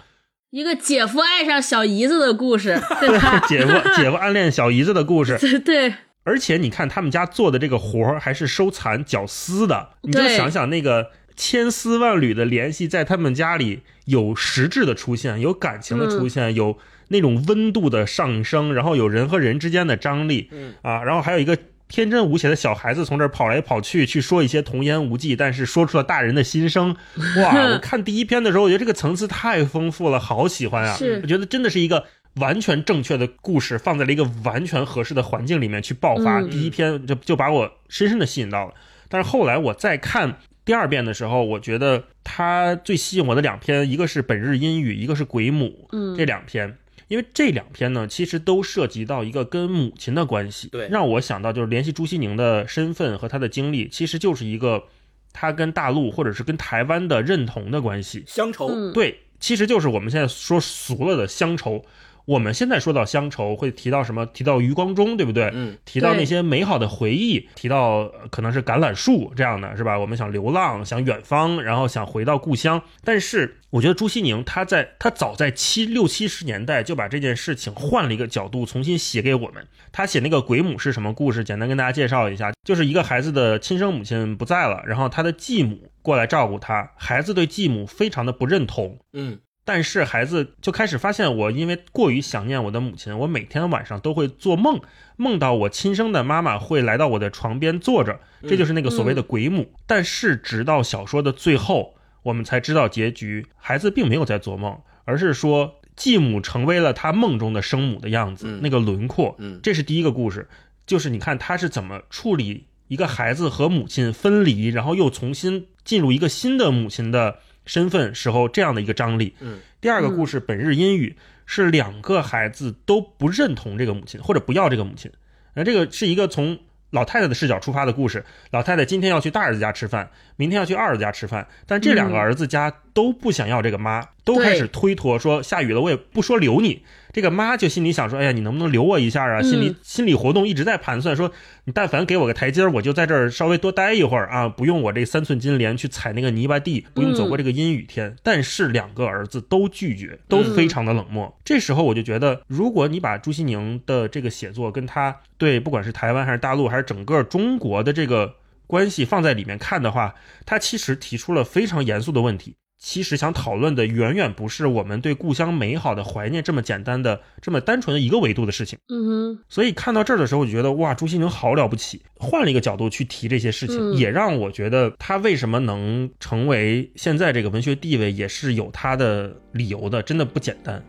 [0.49, 3.39] 一个姐夫爱上小姨子的故事， 对吧？
[3.47, 16.77] 姐夫姐夫暗恋小姨子的故事， 对对而且你看他们家做的这个活儿还是收蚕绞丝的，你就想想那个千丝万缕的联系，在他们家里有实质的出现，有感情的出现，有
[17.11, 21.57] 那种温度的上升，然后有人和人之间的张力，嗯啊，然后还有一个。
[21.93, 26.95] 天真无邪的小孩子从这儿跑来跑去，去说一些童言无忌，但是说出了大人的心声。
[27.35, 27.73] 哇！
[27.73, 30.95] 我看第一篇的时候，我觉得这个层次太丰富了，好喜欢啊！
[30.95, 36.39] 是我觉得真的是一个完全正确的故事，放在了一个完全合适的环境里面去爆发。
[36.39, 38.73] 嗯第一篇就就把我深深的吸引到了。
[39.09, 45.65] 但是后来我再看第二遍的时候，我觉得它最吸引我的两篇，一个是《本日阴雨》，一个是《鬼母》。
[45.91, 46.77] 嗯这两篇。
[47.11, 54.85] 因为这两篇呢，其实都涉及到一个跟母亲的关系，对让我想到就是联系朱西宁的身份和他的经历，其实就是一个
[55.33, 58.23] 他跟大陆或者是跟台湾的认同的关系。
[58.25, 61.83] 乡愁，嗯对，其实就是我们现在说俗了的乡愁。
[62.31, 64.25] 我们现在说到乡愁，会提到什么？
[64.27, 65.51] 提到余光中，对不对？
[65.53, 69.99] 嗯，提到那些美好的回忆，提到呃可能是橄榄树这样的，是吧？
[69.99, 72.81] 我们想流浪，想远方，然后想回到故乡。
[73.03, 79.67] 但是我觉得朱西宁他在他早在七六七十年代就把这件事情换了一个角度重新写给我们。
[79.91, 81.43] 他写那个鬼母是什么故事？
[81.43, 94.81] 简单跟大家介绍一下，就是一个孩子的亲生母亲不在了，然后他的继母过来照顾他，孩子对继母非常的不认同，嗯但是孩子就开始发现，我因为过于想念我的母亲，我每天晚上都会做梦，
[95.17, 99.71] 梦到我亲生的妈妈会来到我的床边坐着，这就是那个所谓的鬼母。
[99.85, 109.35] 但是直到小说的最后，我们才知道结局，孩子并没有在做梦，而是说继母成为了他梦中的生母的样子，嗯那个轮廓。
[109.37, 110.49] 嗯这是第一个故事，
[110.87, 119.35] 就是你看他是怎么处理一个孩子和母亲分离，然后又重新进入一个新的母亲的身份时候这样的一个张力。
[119.39, 125.11] 嗯，第二个故事《本日阴雨》是两个孩子都不认同这个母亲，或者不要这个母亲。
[125.53, 126.57] 那这个是一个从
[126.91, 128.23] 老太太的视角出发的故事。
[128.51, 136.83] 老太太今天要去大儿子家吃饭，明天要去二儿子家吃饭，但这两个儿子家都不想要这个妈，都开始推脱说下雨了我也不说留你。
[137.11, 139.41] 这个妈就心里想说，哎呀，你能不能留我一下啊？
[139.41, 141.31] 心里嗯心理活动一直在盘算说，
[141.65, 148.15] 你但凡给我个台阶儿，我就在这儿稍微多待一会儿啊，不用我这三寸金莲去踩那个泥巴地，不用走过这个阴雨天。
[148.23, 151.37] 但是两个儿子都拒绝，都非常的冷漠。
[151.43, 158.35] 这时候我就觉得，如果你把朱西宁的这个写作跟他对不管是台湾还是大陆还是整个中国的这个
[158.67, 160.15] 关系放在里面看的话，
[160.45, 162.55] 他其实提出了非常严肃的问题。
[162.83, 168.79] 其实想讨论的远远不是我们对故乡美好的怀念这么简单的、这么单纯的一个维度的事情。
[168.89, 180.83] 嗯哼，所以看到这儿的时候，我就觉得哇，朱西宁好了不起，换了一个角度去提这些事情，嗯也让我觉得他为什么能成为现在这个文学地位，也是有他的理由的，真的不简单。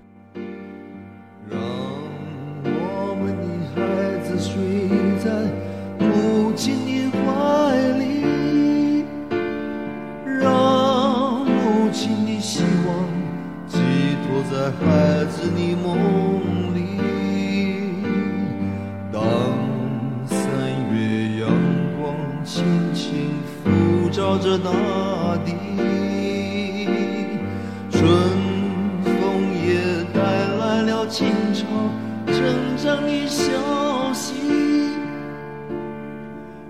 [1.50, 1.60] 让
[2.64, 3.42] 我们的
[3.74, 3.82] 孩
[4.24, 4.50] 子睡
[5.22, 5.30] 在
[5.98, 7.28] 母亲的怀
[7.98, 9.04] 里，
[10.40, 10.71] 让
[14.62, 16.78] 在孩子的梦里。
[19.12, 19.20] 当
[20.24, 20.38] 三
[20.94, 20.94] 月
[21.40, 21.50] 阳
[21.98, 22.62] 光轻
[22.94, 24.70] 轻抚照着大
[25.44, 25.50] 地，
[27.90, 28.00] 春
[29.02, 29.12] 风
[29.66, 31.66] 也带来了清朝
[32.28, 32.36] 成
[32.76, 33.50] 长的消
[34.12, 34.34] 息，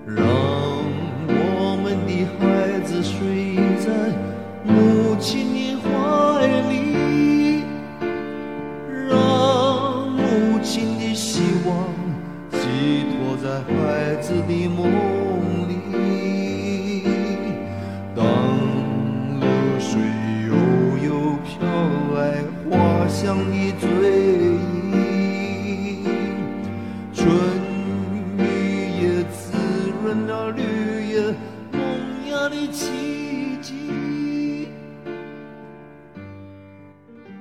[0.06, 0.24] 让
[1.28, 2.40] 我们的孩
[13.52, 17.04] 在孩子的梦里。
[18.16, 18.24] 当
[19.40, 19.46] 流
[19.78, 20.00] 水
[20.46, 20.54] 悠
[21.04, 21.52] 悠飘
[22.14, 23.86] 来花香的醉
[24.94, 26.08] 意，
[27.12, 27.28] 春
[28.38, 28.40] 雨
[29.02, 29.52] 也滋
[30.02, 30.62] 润了绿
[31.12, 31.20] 叶
[31.72, 31.82] 萌
[32.30, 34.70] 芽的奇迹。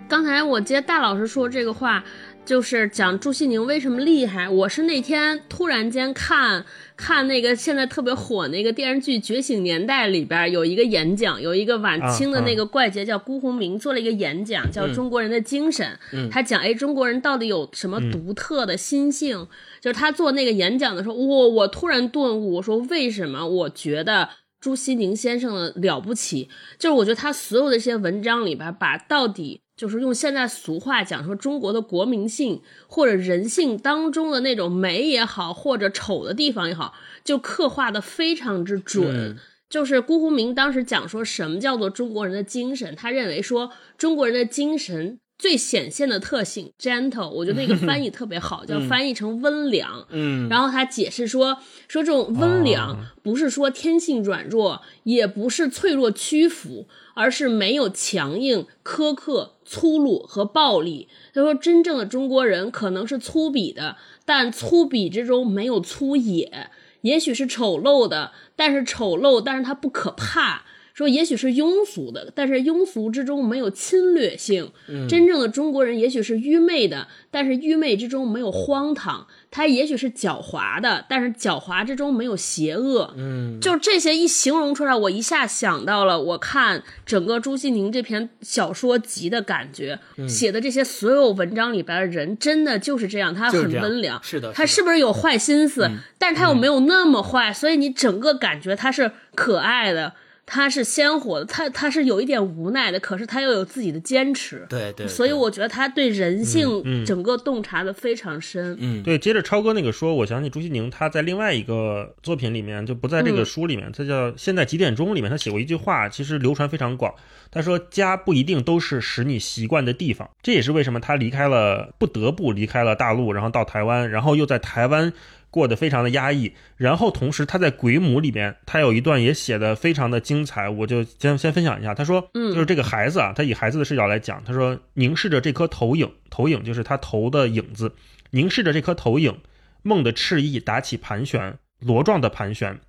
[0.10, 2.04] 刚才我接大老师说这个话，
[2.52, 4.50] 就是讲朱西宁为什么厉害。
[4.50, 6.66] 我是那天突然间看
[6.98, 15.98] 看那个现在特别火那个电视剧《觉醒年代》里边有一个演讲，有一个晚清的那个怪杰叫辜鸿铭做了一个演讲，叫《中国人的精神》。
[16.30, 19.48] 他讲哎，中国人到底有什么独特的心性？
[19.80, 24.28] 就是他做那个演讲的时候，我我突然顿悟，我说为什么我觉得。
[24.60, 26.48] 朱西宁先生的了不起，
[26.78, 39.36] 就是我觉得他所有的这些文章里边，把到底就是用现在俗话讲说中国的国民性或者人性当中的那种美也好，或者丑的地方也好，就刻画的非常之准。
[39.68, 50.06] 就是辜鸿铭当时讲说什么叫做中国人的精神，他认为说中国人的精神最显现的特性 gentle，我觉得那个翻译特别好， 叫翻译成温良。
[50.12, 56.86] 嗯，然后他解释说，说这种温良不是说天性软弱，也不是脆弱屈服，
[57.16, 61.08] 而是没有强硬、苛刻、粗鲁和暴力。
[61.34, 66.70] 他说，真正的中国人可能是粗鄙的，但粗鄙之中没有粗野；
[67.02, 70.66] 也许是丑陋的，但是丑陋，但是它不可怕。
[71.02, 74.72] 说也许是庸俗的，但是庸俗之中没有侵略性。
[75.10, 79.28] 真正的中国人也许是愚昧的，但是愚昧之中没有荒唐。
[79.50, 83.14] 他也许是狡猾的，但是狡猾之中没有邪恶。
[83.18, 94.24] 嗯，就这些一形容出来，我一下想到了我看整个朱西宁这篇小说集的感觉，写的这些所有文章里边的人，真的就是这样，他很温良。
[94.24, 95.90] 是的，他是是不是有坏心思？
[96.18, 100.14] 但是他又没有那么坏，所以你整个感觉他是可爱的，
[100.54, 104.60] 他是鲜活的，他他是有一点无奈的，可是他又有自己的坚持。
[104.68, 108.76] 的对对，所以我觉得他对人性整个洞察的非常深。
[108.78, 117.14] 嗯对，接着超哥那个说，我想起朱西宁他在另外一个作品里面，就不在这个嗯书里面，他叫《现在几点钟》里面，他写过一句话，其实流传非常广。
[117.50, 125.12] 他说：“家不一定都是使你习惯的地方，这也是为什么他离开了，不得不离开了大陆，然后到台湾，然后又在台湾
[125.52, 126.54] 过得非常的压抑。
[126.78, 131.94] 然后同时他在《鬼母》里面，他有一段也写的非常的精彩，我就先先分享一下。
[131.94, 137.94] 他说，嗯就是这个孩子啊，他以孩子的视角来讲，他说凝视着这颗投影，投影就是他头的影子，
[138.32, 139.38] 凝视着这颗投影，
[139.84, 142.80] 梦的翅翼打起盘旋，螺状的盘旋，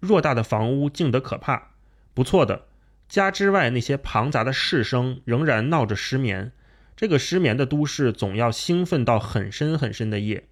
[0.00, 1.70] 偌大的房屋静得可怕。
[2.14, 2.66] 不错的，
[3.08, 6.52] 家之外那些庞杂的市声仍然闹着失眠。
[6.94, 10.44] 这个失眠的都市总要兴奋到很深很深的夜，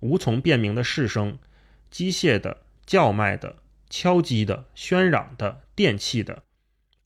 [0.00, 1.38] 无从辨明的市声，
[1.90, 3.56] 机械的、叫卖的、
[3.88, 6.42] 敲击的、喧嚷的、电器的，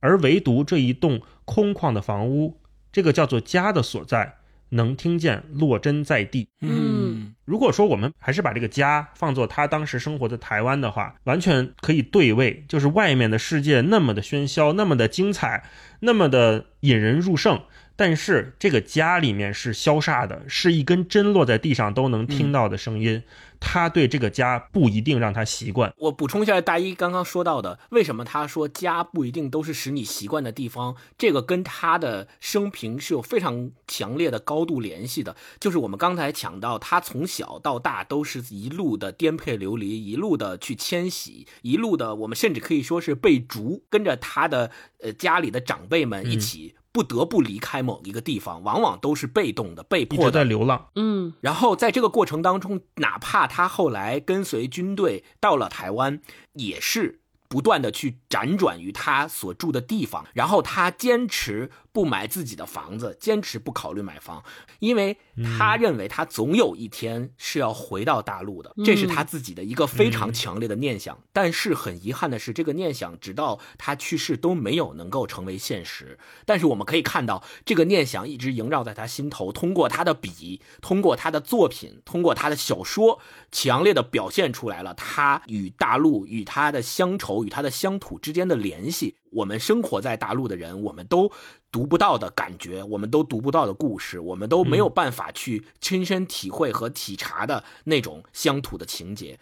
[0.00, 4.36] 而唯独这一栋空旷的房屋，这个叫做家的所在，
[4.70, 6.48] 能听见落针在地。
[6.60, 7.34] 嗯。
[7.44, 15.62] 如果说我们还是把这个家放作他当时生活在台湾的话，完全可以对位，就是外面的世界那么的喧嚣，那么的精彩，
[16.00, 17.62] 那么的引人入胜，
[17.96, 23.22] 但是这个家里面是消煞的，是一根针落在地上都能听到的声音。
[23.60, 25.94] 他对这个家不一定让他习惯。
[25.96, 30.96] 我补充一下，大一刚刚说到的，为什么他说家不一定都是使你习惯的地方？
[31.16, 35.34] 这个跟他的生平是有非常强烈的高度联系的。
[35.58, 44.70] 就是我们刚才讲到，他从小到大都是一路的颠沛流离，一路的去迁徙，一路的，我们甚至可以说是被逐，跟着他的
[45.00, 46.74] 呃家里的长辈们一起。
[46.94, 50.90] 不得不离开某一个地方，往往都是被动的、被迫的在流浪。
[50.94, 56.20] 嗯，然后在这个过程当中，哪怕他后来跟随军队到了台湾，
[56.52, 57.18] 也是
[57.48, 61.72] 不断的去辗转于他所住的地方，然后他坚持。
[61.94, 64.42] 不买自己的房子，坚持不考虑买房，
[64.80, 65.16] 因为
[65.56, 71.16] 他认为他总有一天是要回到大陆的，这是他自己的一个非常强烈的念想。
[71.32, 76.18] 但是很遗憾的是，这个念想直到他去世都没有能够成为现实。
[76.44, 83.20] 但是我们可以看到，这个念想一直萦绕在他心头，通过他的笔，通过他的作品，通过他的小说，
[83.52, 89.14] 强烈的表现出来了他与大陆、与他的乡愁、与他的乡土之间的联系。
[89.34, 91.30] 我们生活在大陆的人，我们都
[91.72, 99.38] 读不到的感觉，我们都读不到的故事，我们都没有办法去亲身体会和体察的那种乡土的情节。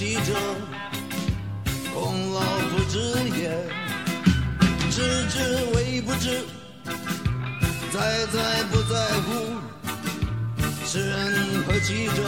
[0.00, 0.32] 记者，
[1.92, 2.40] 功劳
[2.70, 2.98] 不知
[3.38, 3.52] 也，
[4.90, 5.38] 知之
[5.74, 6.40] 为不知，
[7.92, 8.94] 在在不在
[9.26, 9.60] 乎，
[10.86, 12.22] 知人何其者，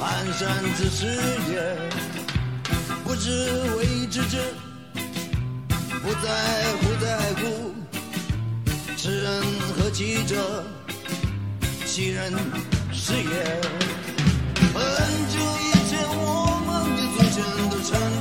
[0.00, 1.04] 寒山之师
[1.52, 1.76] 也，
[3.04, 3.28] 不知
[3.76, 4.38] 为知之，
[6.02, 7.74] 不在乎在乎，
[8.96, 9.42] 知人
[9.76, 10.64] 何其者，
[11.84, 12.32] 其人
[12.90, 13.60] 是也，
[17.42, 18.15] 很久。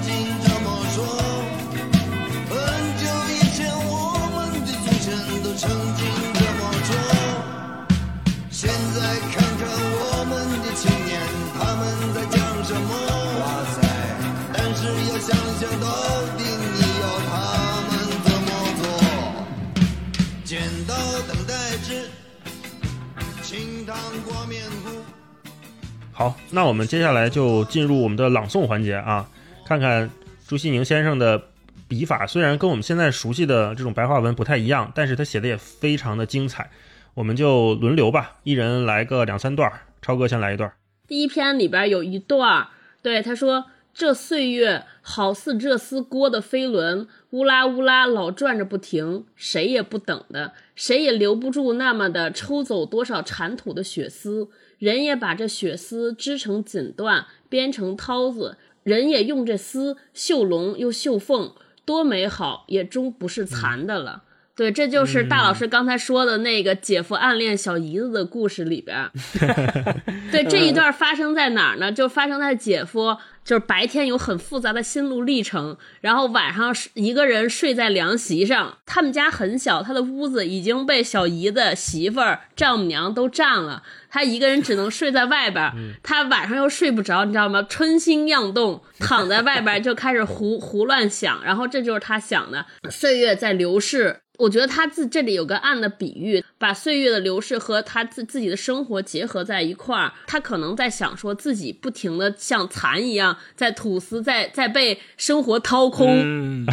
[26.18, 29.30] 好，那我们接下来就进入我们的朗诵环节啊，
[29.66, 30.10] 看看
[30.48, 31.50] 朱西宁先生的
[31.90, 36.72] 笔法，虽然跟我们现在熟悉的这种白话文不太一样，但是他写的也非常的精彩。
[37.16, 39.70] 我们就轮流吧，一人来个两三段。
[40.02, 40.72] 超哥先来一段。
[41.06, 42.68] 第一篇里边有一段，
[43.02, 54.48] 对他说：“这岁月好似这丝锅的飞轮，乌拉乌拉老转着不停，谁也不等的，谁也留不住那么的抽走多少铲土的血丝。”
[54.86, 61.56] 人也把这血丝织成锦缎，编成绦子；人也用这丝绣龙又绣凤，
[61.86, 64.26] 多美好，也终不是残的了。
[64.56, 69.10] 对，这就是大老师刚才说的那个姐夫暗恋小姨子的故事里边。
[70.32, 71.92] 对，这一段发生在哪儿呢？
[71.92, 78.78] 就发生在姐夫就是白天有很复杂的心路历程，然后晚上一个人睡在凉席上。
[78.86, 85.70] 他们家很小，他的屋子已经被小姨子、媳妇儿、丈母娘都占了，他一个人只能睡在外边。
[86.02, 87.62] 他晚上又睡不着，你知道吗？
[87.64, 91.44] 春心漾动，躺在外边就开始胡胡乱想。
[91.44, 94.22] 然后这就是他想的，岁月在流逝。
[94.38, 100.12] 我觉得他自这里有个暗的比喻，把岁月的流逝和他自自己的生活结合在一块儿。
[100.28, 106.66] 他可能在想说自己不停的像蚕一样在吐丝，在在被生活掏空，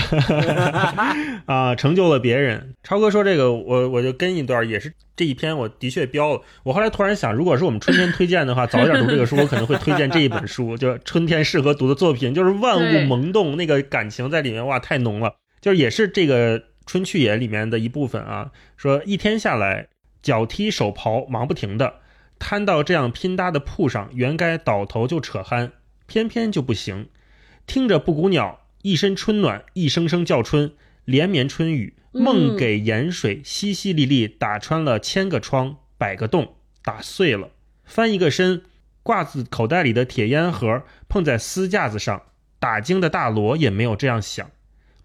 [1.46, 2.74] 啊，成就了别人。
[2.82, 6.40] 超哥说这个，我我就跟一段，也是这一篇，我的确标了。
[6.64, 16.62] 我后来突然想，如果是我们春天推荐的话，早一点读这个书，我可能会推荐这一本书，就春天适合读的作品，就是万物萌动，那个感情在里面，哇，太浓了，就是也是这个。
[16.92, 19.88] 春去也里面的一部分啊，说一天下来，
[20.20, 22.00] 脚踢手刨忙不停的，
[22.38, 25.70] 摊到这样拼搭的铺上，原该倒头就扯鼾，
[26.06, 27.08] 偏偏就不行。
[27.66, 30.74] 听着布谷鸟一身春暖，一声声叫春，
[31.06, 37.48] 连绵春雨，梦给盐水淅淅沥沥打穿了千个窗，百个洞，打碎了。
[37.86, 38.64] 翻一个身，
[39.02, 42.24] 褂子口袋里的铁烟盒碰在丝架子上，
[42.58, 44.50] 打惊的大罗也没有这样想，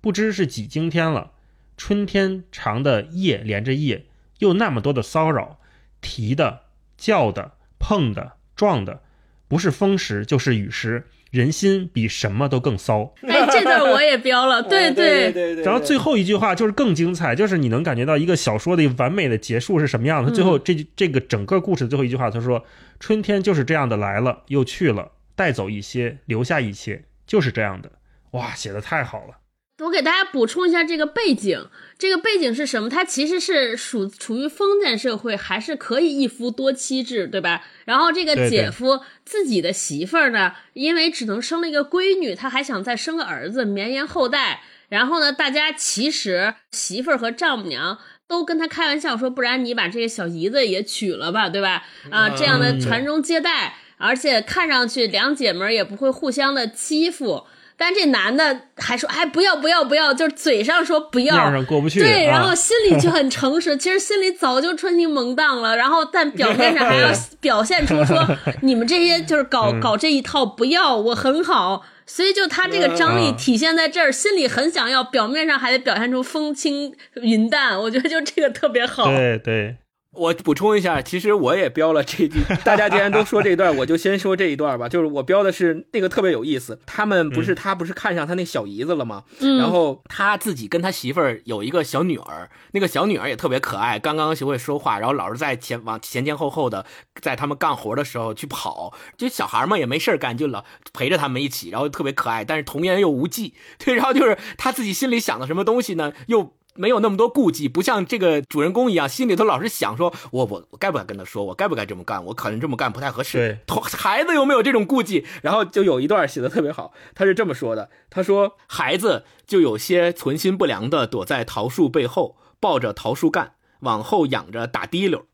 [0.02, 1.32] 不知是几惊天了。
[1.78, 4.06] 春天长的夜连着夜，
[4.40, 5.60] 又那么多的骚扰，
[6.02, 6.64] 提的、
[6.98, 9.02] 叫的、碰的、撞的，
[9.48, 13.14] 不是风时就是雨时，人心比什么都更骚。
[13.22, 15.64] 哎，这段我也标了， 对对对对。
[15.64, 20.32] 然后最后一句话就是更精彩，就是你能感觉到一个小说的完美的结束是什么样的。
[20.32, 22.66] 最后这这个整个故事的最后一句话，他说
[23.00, 27.92] ：“春天就是这样的来了又去了，带走一些，留下一切，就是这样的。”
[28.32, 29.38] 哇，写的太好了。
[29.80, 31.68] 我给大家补充一下这个背景，
[32.00, 32.90] 这个背景是什么？
[32.90, 37.64] 它其实是属处于封建社会，还是可以一夫多妻制，对吧？
[37.86, 44.62] 然后这个姐夫自己的媳妇儿呢，因为只能生了一个闺女，他还想再生个儿子，绵延后代。
[44.90, 51.84] 然后呢，大家其实媳妇儿和丈母娘都跟他开玩笑说，不然你把这个小姨子也娶了吧，对吧？
[52.10, 57.46] 啊，这样的传宗接代，而且看上去两姐们儿也不会互相的欺负。
[57.78, 62.00] 但这男的还说，哎，不要不要不要，就是嘴上说不要，上过不去。
[62.00, 65.78] 对，然后心里就 很诚实，其实心里早就春心萌荡了。
[65.78, 67.10] 然后但表面上还要
[67.40, 68.28] 表现出说，
[68.64, 71.84] 你们这些就是搞搞这一套，不要我很好。
[72.10, 77.78] 所以就他这个张力体现在这儿，心里很想要，表面上还得表现出风轻云淡。
[77.78, 79.06] 我觉得就这个特别好。
[79.06, 79.76] 对对。
[80.18, 82.42] 我补充一下，其实我也标了这句。
[82.64, 84.90] 大家既然都说这一段，我就先说这一段吧。
[84.90, 86.80] 就是我标的是那个特别有意思。
[86.86, 89.24] 他们不是他不是看上他那小姨子了吗？
[89.40, 89.58] 嗯。
[89.58, 96.86] 然后他自己跟他媳妇儿有一个小女儿，那个小女儿也特别可爱，刚刚学会说话，然后老是在前往前前后后的
[97.22, 98.94] 在他们干活的时候去跑。
[99.18, 103.54] 就小孩嘛也没事干，就老陪着他们一起，然后特别可爱，但是童言又无忌。
[103.78, 106.14] 对，然后就是他自己心里想的什么东西呢？
[106.28, 106.54] 又。
[106.78, 111.44] 没有那么多顾忌，不像这个主人公一样，心里头老是想说：我我我该不该跟他说？
[111.44, 112.24] 我该不该这么干？
[112.26, 113.60] 我可能这么干不太合适。
[113.66, 115.26] 对， 孩子有没有这种顾忌？
[115.42, 125.26] 然后就有一段写的特别好，他是这么说的：他说孩子就有些存心不良的躲在桃树背后，抱着桃树干往后仰着打滴溜，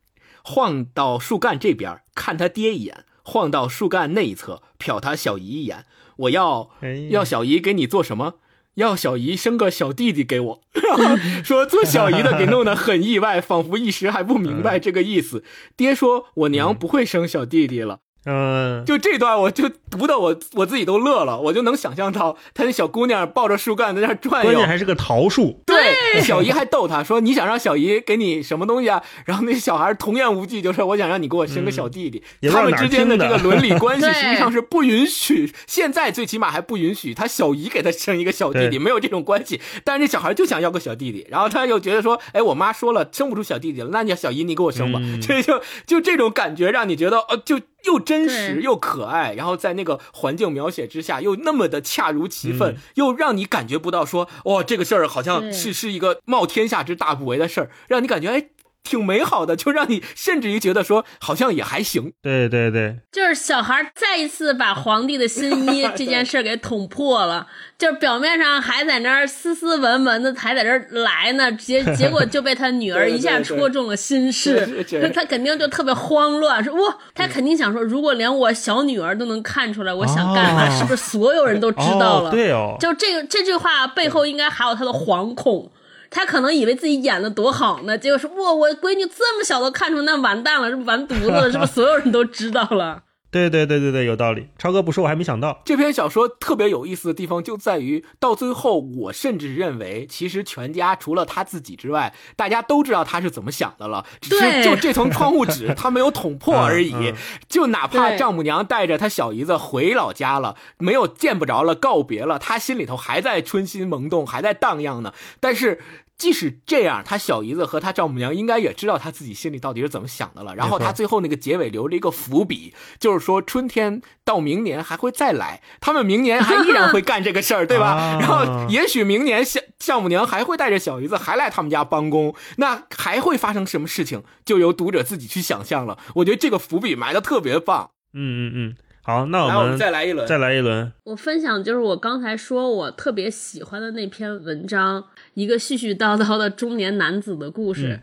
[0.43, 5.85] 晃到树干这边看他爹一眼，晃到树干那一侧瞟他小姨一眼。
[6.17, 6.69] 我要
[7.09, 8.35] 要小姨给你做什么？
[8.75, 10.61] 要小姨生个小弟弟给我，
[11.43, 15.43] 说做小姨的给弄得很意外，仿佛一时还不明白这个意思。
[15.75, 17.99] 爹说我娘不会生小弟弟了。
[18.25, 25.61] 嗯，就这段我就读的我我自己都乐了，我就能想象到他那小姑娘抱着树干在那转悠，关键还是个桃树。
[25.65, 39.59] 对，小姨还逗他说：“你想让小姨给你什么东西啊？”然后那小孩童言无忌就说：“我想让你给我生个小弟弟。”他们之间的这个伦理关系 实际上是不允许，现在最起码还不允许他小姨给他生一个小弟弟，没有这种关系。
[39.83, 44.99] 但是这小孩就想要个小弟弟，然后他又觉得说：“哎，我妈说了生不出小弟弟了，那你小姨你给我生吧。
[45.21, 47.59] ”所以就就这种感觉让你觉得哦就。
[47.83, 58.47] 又真实又可爱，然后在那个环境描写之下，又那么的恰如其分，又让你感觉不到说，哇，这个事儿好像是是一个冒天下之大不韪的事儿，让你感觉哎。
[58.83, 62.13] 挺美好的，就让你甚至于觉得说好像也还行。
[62.21, 82.31] 对对对，就是小孩再一次把皇帝的新衣 这件事给捅破了，就是表面上还在那儿斯斯文文的，还在这儿来呢，结 结果就被他女儿一下戳中了心事， 他肯定就特别慌乱，说哇，他肯定想说，如果连我小女儿都能看出来我想干嘛，是不是所有人都知道了？
[82.31, 85.71] 对哦，就这个这句话背后应该还有他的惶恐。
[86.13, 91.51] 他可能以为自己演的多好呢，结果说哇，我闺女这么小都看出，那完蛋了，是不完犊子了？
[91.51, 93.01] 是不是所有人都知道了？
[93.33, 94.47] 对对对对对，有道理。
[94.59, 95.61] 超哥不说，我还没想到。
[95.65, 107.13] 这篇小说特别有意思的地方就在于，到最后，我甚至认为，其实全家除了他自己之外，大家都知道他是怎么想的了，只是就这层窗户纸 他没有捅破而已。
[107.49, 115.11] 就哪怕丈母娘带着他小姨子回老家了，没有见不着了，告别了，他心里头还在春心萌动，还在荡漾呢。
[115.39, 115.81] 但是。
[116.17, 120.55] 即使这样，他小姨子和他丈母娘应该也知道他自己心里到底是怎么想的了。
[120.55, 128.19] 然后他最后那个结尾留了一个伏笔，就是说春天到明年还会再来，他们明年还依然会干这个事儿， 对吧？
[128.21, 135.97] 然后也许明年丈丈母娘还会带着小姨子还来他们家帮工，那还会发生什么事情，就由读者自己去想象了。
[136.15, 137.91] 我觉得这个伏笔埋的特别棒。
[138.13, 138.75] 嗯嗯嗯。
[139.05, 140.89] 好，那我们再来一轮，再来一轮。
[141.03, 147.99] 我分享就是我刚才说我特别喜欢的那篇文章，一个絮絮叨叨的中年男子的故事。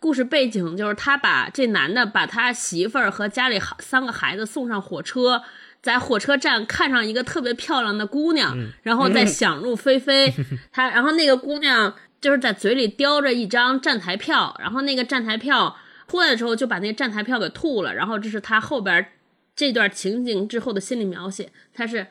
[0.00, 5.40] 故事背景就是他把这男的把他媳妇儿和家里三个孩子送上火车，
[5.80, 10.34] 在火车站看上一个特别漂亮的姑娘，然后再想入非非。
[10.72, 15.76] 他然后那个姑娘就是在嘴里叼着一张站台票，然后那个站台票
[16.08, 19.06] 出来的时候就把那个站台票给吐了，然后这是他后边。
[19.60, 22.06] 这段情景之后的心理描写，他是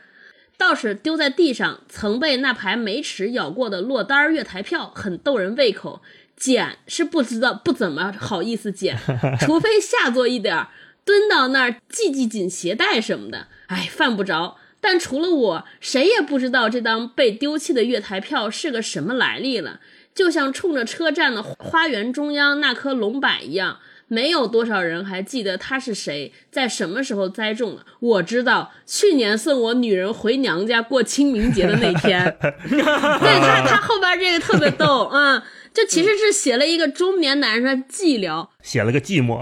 [0.55, 6.03] 道士丢在地上，曾被那排没齿咬过的落单月台票，很逗人胃口。
[6.37, 8.95] 捡是不知道不怎么好意思捡，
[9.41, 10.67] 除非下作一点
[11.03, 14.57] 蹲到那儿系系紧鞋带什么的，哎，犯不着。
[14.79, 19.79] 但除了我，谁也不知道这张被丢弃的月台票是个什么来历了，
[20.13, 23.79] 就像冲着车站的花园中央那棵龙柏一样。
[24.09, 27.85] 没有多少人还记得他是谁，在什么时候栽种的。
[28.01, 32.21] 我知道，去年送我女人回娘家过清明节的那天。
[32.41, 35.41] 对他，他后边这个特别逗，嗯，
[35.73, 39.41] 就其实是写了一个中年男人的寂寥，写了个寂寞。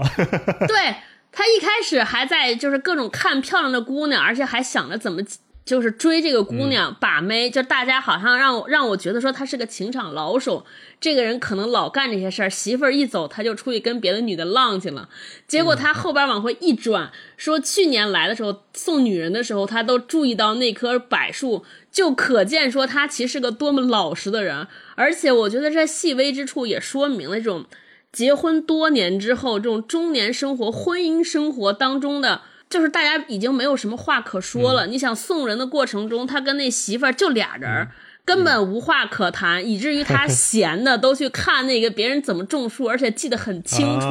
[0.68, 0.94] 对
[1.32, 5.20] 他一开始还在就是各种看漂亮的姑娘，而且还想着怎么。
[5.68, 10.64] 就是追这个姑娘把妹，就大家好像让我让我觉得说他是个情场老手，
[10.98, 12.48] 这个人可能老干这些事儿。
[12.48, 15.10] 媳妇儿一走，他就出去跟别的女的浪去了。
[15.46, 24.66] 结果他后边往回一转，说去年来的时候送女人的时候，他都注意到那棵柏树，就可见说他其实是个多么老实的人。
[24.94, 27.66] 而且我觉得这细微之处也说明了这种
[28.10, 32.40] 结婚多年之后，这种中年生活、婚姻生活当中的。
[32.68, 34.86] 就是大家已经没有什么话可说了。
[34.86, 37.88] 你想送人的过程中，他跟那媳妇儿就俩人，
[38.24, 44.06] 根本无话可谈，以至于他 闲的都去看那个别人怎么种树，而且记得很清楚，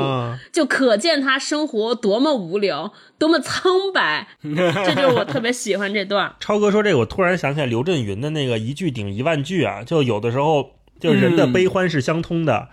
[0.51, 4.27] 就可见他生活多么无聊，多么苍白。
[4.41, 6.33] 这就是我特别喜欢这段。
[6.41, 12.69] 超哥说这个，我突然想起来刘震云的那个“一句顶一万句”啊，就有的时候就人的悲欢是相通的，“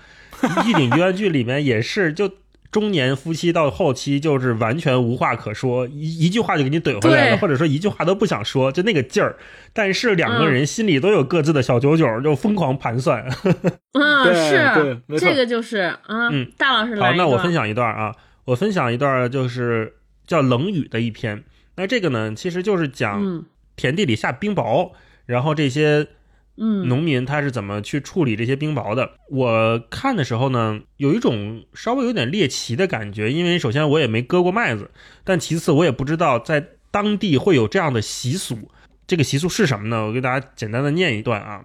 [0.62, 2.30] 一句顶一万句”里面也是就。
[2.74, 9.36] 中年夫妻到后期就是完全无话可说，一一句话就给你怼回来了，或者说一句话都不想说，就那个劲儿。
[9.72, 13.24] 但是两个人心里都有各自的小九九，就疯狂盘算。
[13.94, 16.28] 嗯，是，这个就是啊。
[16.32, 18.12] 嗯，大老师好，那我分享一段啊，
[18.46, 19.94] 我分享一段就是
[20.26, 21.44] 叫《冷雨》的一篇。
[21.76, 23.44] 那这个呢，其实就是讲
[23.76, 24.90] 田地里下冰雹，
[25.26, 26.08] 然后这些。
[26.56, 29.18] 嗯，农民他是怎么去处理这些冰雹的？
[29.28, 34.90] 我看的时候呢，有一种稍微有点猎奇的感觉，因为首先我也没割过麦子，
[35.24, 38.70] 但其次我也不知道在当地会有这样的习俗。
[39.06, 40.06] 这个习俗是什么呢？
[40.06, 41.64] 我给大家简单的念一段啊：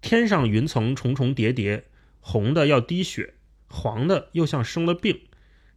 [0.00, 1.84] 天上云层重重叠叠，
[2.20, 3.34] 红的要滴血，
[3.68, 5.22] 黄的又像生了病，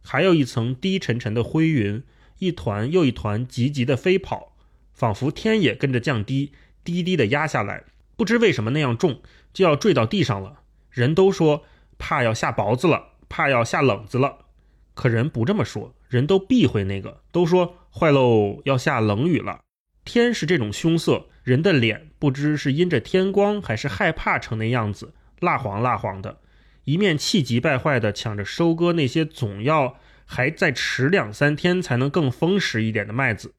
[0.02, 2.04] 还有一层低沉沉的灰云，
[2.38, 4.56] 一团又一团急急的飞跑，
[4.94, 6.52] 仿佛天也跟着降低，
[6.84, 7.82] 低低的压下来。
[8.18, 10.62] 不知为什么那样重，就要坠到地上了。
[10.90, 11.62] 人都说
[11.98, 14.46] 怕要下雹子了，怕要下冷子了。
[14.94, 19.60] 可人不这么说，人都避讳那个，都说坏喽，要下冷雨了。
[20.04, 26.40] 天是这种凶色，人的脸不知是因着天光，还是害怕成那样子，蜡黄蜡黄的，
[26.82, 33.54] 一面气急败坏的抢着收割那些总要还再迟两三天才能更丰实一点的麦子。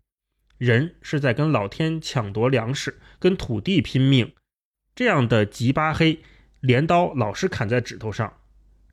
[0.58, 4.34] 人是在跟老天抢夺粮食，跟土地拼命。
[5.00, 6.20] 这样的吉巴黑，
[6.60, 8.34] 镰刀老是砍在指头上，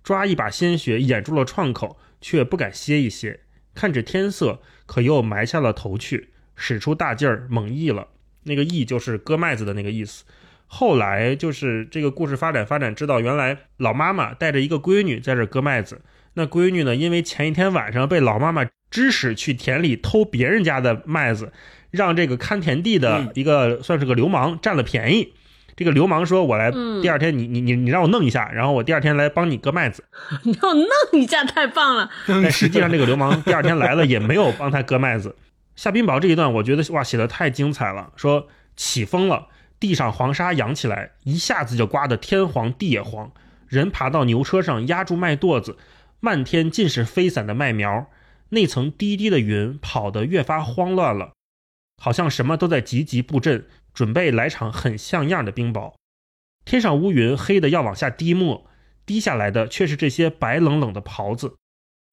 [0.04, 3.40] 抓一把鲜血掩住了创口，却不敢歇一歇。
[3.74, 8.07] 看着天色，可又埋下了头去，使出大劲儿猛译了。
[8.44, 10.24] 那个译就是割麦子的那个意思。
[10.68, 16.02] 后来就是这个故事发展发展，知道原来老妈妈带着一个闺女在这割麦子。
[16.34, 21.52] 那闺女呢，因为前一天晚上被老妈妈指使去田里偷别人家的麦子，
[21.90, 25.32] 让这个看田地的一个算是个流氓占了便宜。
[25.77, 26.72] 这个流氓说：“我来，
[27.03, 30.03] 第二天你你你你让我弄一下，然后我第二天来帮你割麦子。
[30.43, 32.11] 你让我弄一下，太棒了。
[32.27, 35.37] 但实际上，这个流氓 第二天来了，也没有帮他割麦子。
[35.74, 38.11] 下冰雹这一段，我觉得哇，写的太精彩了。
[38.16, 39.49] 说起风了，
[39.79, 43.31] 地上黄沙扬起来，一下子就刮得天黄地也黄。
[43.68, 45.77] 人爬到牛车上压住麦垛子，
[46.20, 48.07] 漫天尽是飞散的麦苗，
[48.49, 51.33] 那层低低的云跑得越发慌乱了，
[52.03, 53.66] 好像什么都在急急布阵。”
[53.97, 55.94] 准备来场很像样的冰雹，
[56.66, 58.66] 天上乌云黑的要往下滴墨，
[59.07, 61.57] 滴下来的却是这些白冷冷的袍子。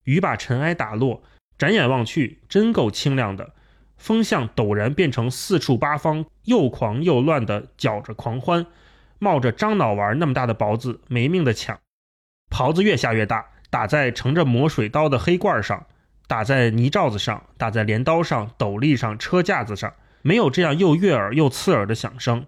[0.06, 1.24] 雨把尘埃打落，
[1.58, 3.54] 展眼望去，真够清亮的。
[3.98, 8.66] 风向陡然变成四处八方又狂又乱的搅着狂欢，
[9.20, 11.78] 冒着樟脑丸那么大的雹子没命的抢。
[12.50, 15.86] 袍子越下越大，打在盛着磨水刀的黑罐上，
[16.28, 19.94] 打在泥罩子上，打在镰刀上、斗笠上、车架子上。
[20.24, 22.48] 没有这样又悦耳又刺耳的响声，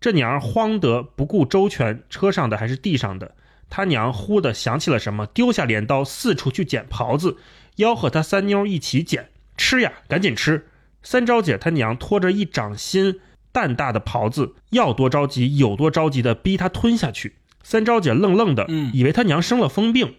[0.00, 3.34] 这娘慌得不顾周全，车上的还是地上的。
[3.68, 7.38] 他娘忽的想起了什么，丢下镰刀，四处去捡袍子，
[7.76, 10.68] 吆喝他三妞一起捡吃呀，赶紧吃。
[11.02, 17.36] 三招姐他娘拖着一掌心蛋大的袍子，要多着急有多着急的逼他吞下去。
[17.62, 20.16] 三招姐愣愣的，以为他娘生了疯病，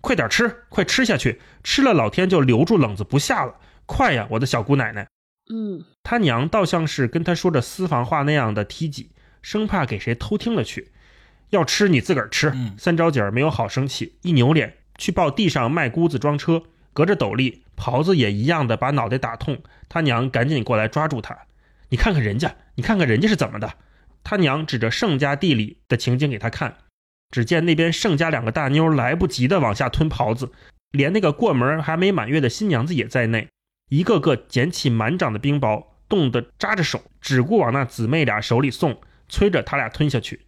[0.00, 3.54] 快点吃，快吃下去，吃了老天就留住冷子不下了。
[3.86, 5.06] 快呀，我的小姑奶奶。
[5.52, 9.10] 嗯，他娘倒像是跟他说着私房话那样的提挤，
[9.42, 10.90] 生怕给谁偷听了去。
[11.50, 12.50] 要吃你自个儿吃。
[12.78, 16.62] 三招姐儿没有好生气，一扭脸去抱地上卖姑子装车。
[16.94, 19.58] 隔着斗笠，袍子也一样的把脑袋打痛。
[19.90, 21.36] 他娘赶紧过来抓住他，
[21.90, 23.74] 你看看人家，你看看人家是怎么的。
[24.24, 26.78] 他娘指着盛家地里的情景给他看，
[27.30, 30.52] 只见那边盛家两个大妞来不及的往下吞袍子，
[30.90, 33.50] 连那个过门还没满月的新娘子也在内，
[33.90, 40.40] 一个个捡起满掌的冰雹，冻得扎着手，只顾往那姊妹俩手里送，催着他俩吞下去，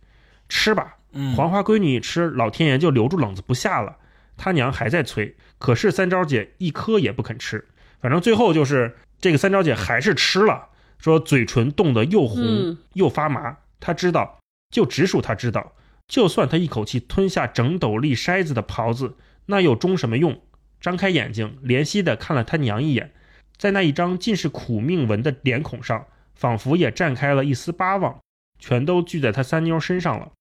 [0.48, 0.96] 吃吧。
[1.12, 3.96] 嗯黄花闺女一吃，老天爷就留住冷子不下了。
[4.36, 7.66] 他娘还在催，可是三招姐一颗也不肯吃。
[8.00, 13.58] 反正最后就是这个三招姐还是吃了，说嘴唇冻得又红嗯又发麻。
[13.80, 14.38] 她知道，
[14.70, 15.72] 就直属她知道，
[16.08, 20.40] 就算她一口气吞下整斗笠筛子的袍子，那又中什么用？
[20.80, 23.12] 张开眼睛，怜惜地看了他娘一眼，
[23.61, 28.18] 在那一张尽是苦命纹的脸孔上，仿佛也绽开了一丝巴望，
[28.58, 30.32] 全都聚在他三妞身上了。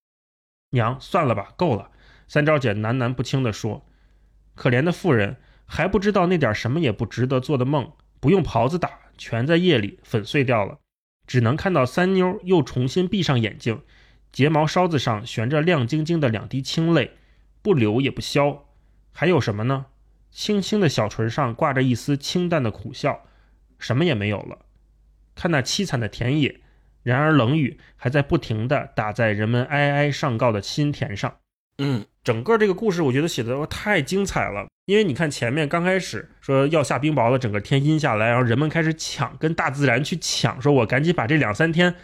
[0.69, 1.91] 娘，算了吧，够了。
[2.29, 3.85] 三招姐喃喃不清地说
[4.55, 7.91] ：“可怜的妇人，还不知道那点什么也不值得做的梦，
[8.21, 10.79] 不用袍子打，全在夜里粉碎掉了。
[11.27, 13.81] 只能看到三妞又重新闭上眼睛，
[14.31, 17.17] 睫毛梢子上悬着亮晶晶的两滴清泪，
[17.61, 18.69] 不流也不消。
[19.11, 19.87] 还有什么呢？
[20.31, 23.25] 轻轻的小唇上挂着一丝清淡的苦笑，
[23.77, 24.59] 什么也没有了。
[25.35, 26.59] 看那凄惨的田野，
[27.03, 31.37] 然而冷雨还在不停地打在人们哀哀上告的心田上。
[31.77, 34.67] 嗯整个这个故事，我觉得写的太精彩了。
[34.85, 41.95] 因为你看前面刚开始说要下冰雹了，整个天阴下来，然后人们开始抢，跟大自然去抢，说我赶紧把这两三天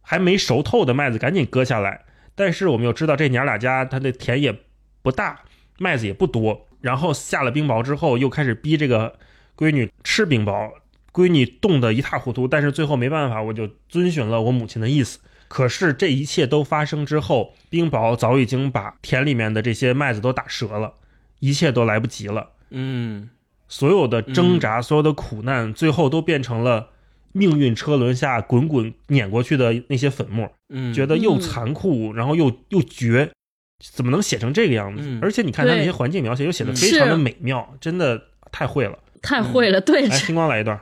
[0.00, 2.04] 还没熟透的麦子赶紧割下来。
[2.34, 4.52] 但是我们又知道这娘俩家他的田也
[5.02, 5.42] 不大，
[5.78, 9.18] 麦子也不多，然后下了冰雹之后，又开始逼这个
[9.56, 10.70] 闺女吃冰雹，
[11.12, 15.18] 闺女冻得一塌糊涂，但是最后没办法，我就遵循了我母亲的意思。
[15.48, 20.94] 可是这一切都发生之后，冰雹早已经把田里面的这些麦子都打折了，
[21.40, 22.50] 一切都来不及了。
[22.70, 23.28] 嗯
[23.68, 26.88] 所有的挣扎，所有的苦难，最后都变成了
[27.32, 30.50] 命运车轮下滚滚碾过去的那些粉末。
[30.68, 33.30] 嗯，觉得又残酷，然后又又绝，
[33.92, 35.02] 怎么能写成这个样子？
[35.04, 38.98] 嗯而且你看他那些环境描写又写的嗯非常的美妙，真的太会了。
[39.20, 40.80] 太会了，对，来，星光来一段。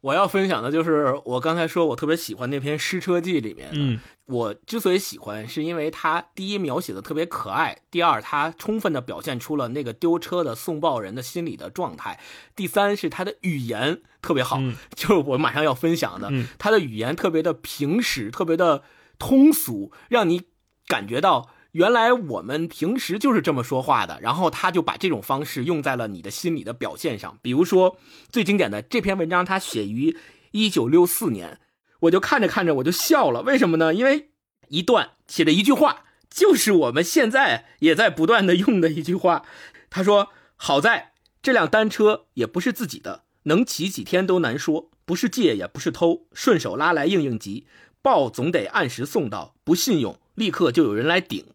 [0.00, 12.20] 我要分享的就是我刚才说我特别喜欢那篇《失车记》里面，嗯我之所以喜欢，是因为它第一描写的特别可爱，第二它充分的表现出了那个丢车的送报人的心理的状态，
[12.54, 18.84] 第三是它的语言特别好，嗯就是我马上要分享的，嗯它的语言特别的平实，特别的
[19.18, 20.42] 通俗，让你
[20.86, 21.50] 感觉到。
[21.78, 27.38] 原来我们平时就是这么说话的，然后他就把这种方式用在了你的心理的表现上。
[27.40, 27.96] 比如说
[28.32, 30.16] 最经典的这篇文章，他写于
[30.50, 31.60] 一九六四年，
[32.00, 33.42] 我就看着看着我就笑了。
[33.42, 33.94] 为什么呢？
[33.94, 34.30] 因为
[34.66, 39.44] 一段写的一句话，就是我们现在也在不断的用的一句话。
[39.88, 47.68] 他说：“好在这辆单车也不是自己的，能骑几天都难说，不是借也不是偷，顺手拉来应应急，
[48.02, 51.46] 报总得按时送到，不信用立刻就有人来顶。”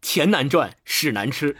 [0.00, 1.56] 钱难赚，屎难吃。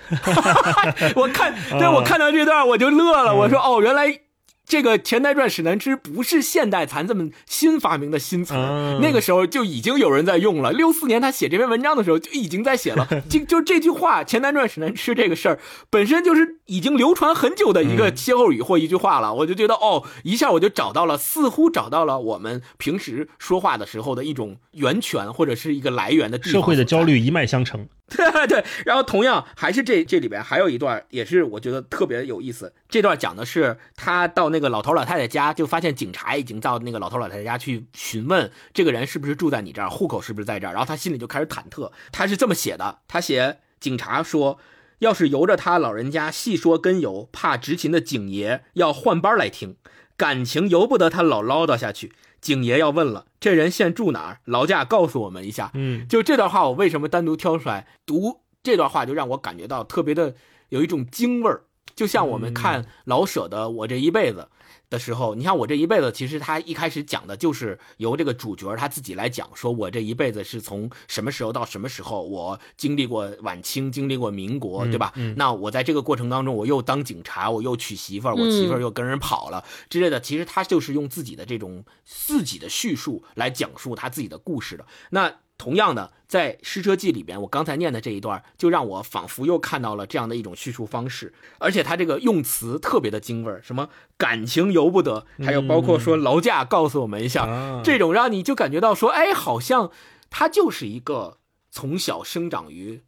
[1.17, 3.35] 我看，对我看到这段我就乐了。
[3.35, 4.21] 我说，哦，原来
[4.67, 10.73] 这个钱难赚，屎难吃不是现代残子们新发明的新词，嗯那个时候就已经有人在用了。
[10.73, 13.09] 六四年他写这篇文章的时候就已经在写了。
[13.29, 15.59] 就就这句话“钱难赚，屎难吃”这个事儿
[15.89, 19.33] 本身就是已经流传很久的一个歇后语或一句话了。
[19.33, 26.53] 我就觉得，哦，一下我就找到了，似乎找到了我们平时说话的时候的一种源泉或者是一个来源的地方。
[26.53, 27.03] 社会的焦。
[27.03, 27.89] 虑一脉相承。
[28.09, 32.73] 对 对，然后同样还是这这里边还有一段，也是我觉得特别有意思。
[32.89, 41.93] 这段讲的是他到那个老头老太太家，就发现警察已经到那个老头老太太家去询问这个人是不是住在你这儿，户口是不是在这儿，然后他心里就开始忐忑。
[42.11, 44.59] 他是这么写的，他写警察说，
[45.01, 49.77] 要是由着他老人家细说根由，怕执勤的警爷要换班来听，
[50.17, 52.13] 感情由不得他老唠叨下去。
[52.41, 54.41] 警爷要问了，这人现住哪儿？
[54.45, 55.71] 劳驾告诉我们一下。
[55.75, 60.35] 嗯就这段话，我为什么单独挑出来读这段话，就让我感觉到特别的
[60.69, 61.65] 有一种京味儿。
[61.95, 64.49] 就像我们看老舍的《我这一辈子》
[64.91, 75.13] 的时候，你像我这一辈子，其实他一开始讲的就是由这个主角他自己来讲，说我这一辈子是从什么时候到什么时候，我经历过晚清，经历过民国，对吧？
[75.37, 80.21] 那我在这个过程当中，我又当警察，我又娶媳妇儿，我媳妇儿又跟人跑了之类的。
[80.21, 84.87] 其实他就是用自己的这种自己的叙述来讲述他自己的故事的。
[85.11, 97.83] 那同样的，在《诗车记》里边，我刚才念的这一段，就让我仿佛又看到了这样的一种叙述方式，而且他这个用词特别的精味儿，什么感情由不得，还有包括说劳驾告诉我们一下，啊。
[97.85, 99.91] 这种让你就感觉到说，哎，好像
[100.31, 101.39] 他就是一个
[101.73, 103.03] 从小生长于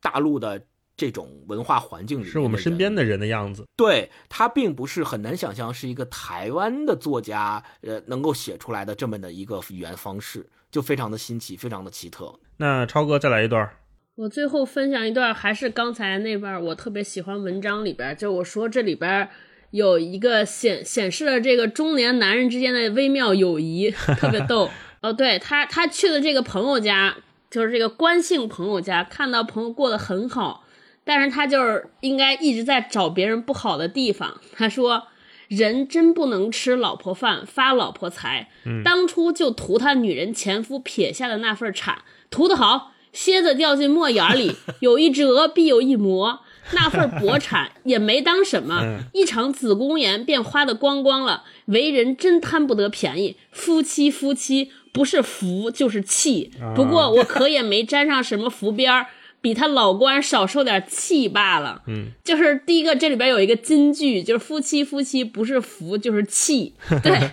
[0.00, 0.64] 大陆的
[0.96, 3.66] 这种文化环境里是我们身边的的人的样子。
[3.76, 12.38] 对他并不是很难想象是一个台湾的作家，呃，能够写出来的这么的一个语言方式，就非常的新奇，非常的奇特。
[12.58, 13.76] 那超哥再来一段儿，
[14.16, 19.28] 我最后分享一段，还是刚才那段儿，我特别喜欢文章里边儿，就我说这里边儿
[19.70, 24.70] 有一个显显示了这个中年男人之间的微妙友谊，特别逗。
[25.02, 27.16] 哦，对他，他去的这个朋友家，
[27.50, 30.64] 就是这个关姓朋友家，看到朋友过得很好，
[31.04, 34.40] 但是他就是应该一直在找别人不好的地方。
[34.52, 35.06] 他说。
[35.50, 38.48] 人真不能吃老婆饭，发老婆财。
[38.84, 46.38] 当初就图他女人前夫撇下的那份产，图得好，蝎子掉进墨眼里， 有一折必有一磨。
[46.72, 51.42] 那份薄产 也没当什么，一场子宫炎便花得光光了。
[51.64, 56.52] 为人真贪不得便宜，夫妻夫妻不是福就是气。
[56.76, 59.08] 不过我可也没沾上什么福边儿，
[59.40, 61.82] 比他老官少受点气罢了。
[61.86, 66.74] 嗯，就是第一个，这里边有一个金句，就是夫妻夫妻不是福就是气。
[67.02, 67.30] 对，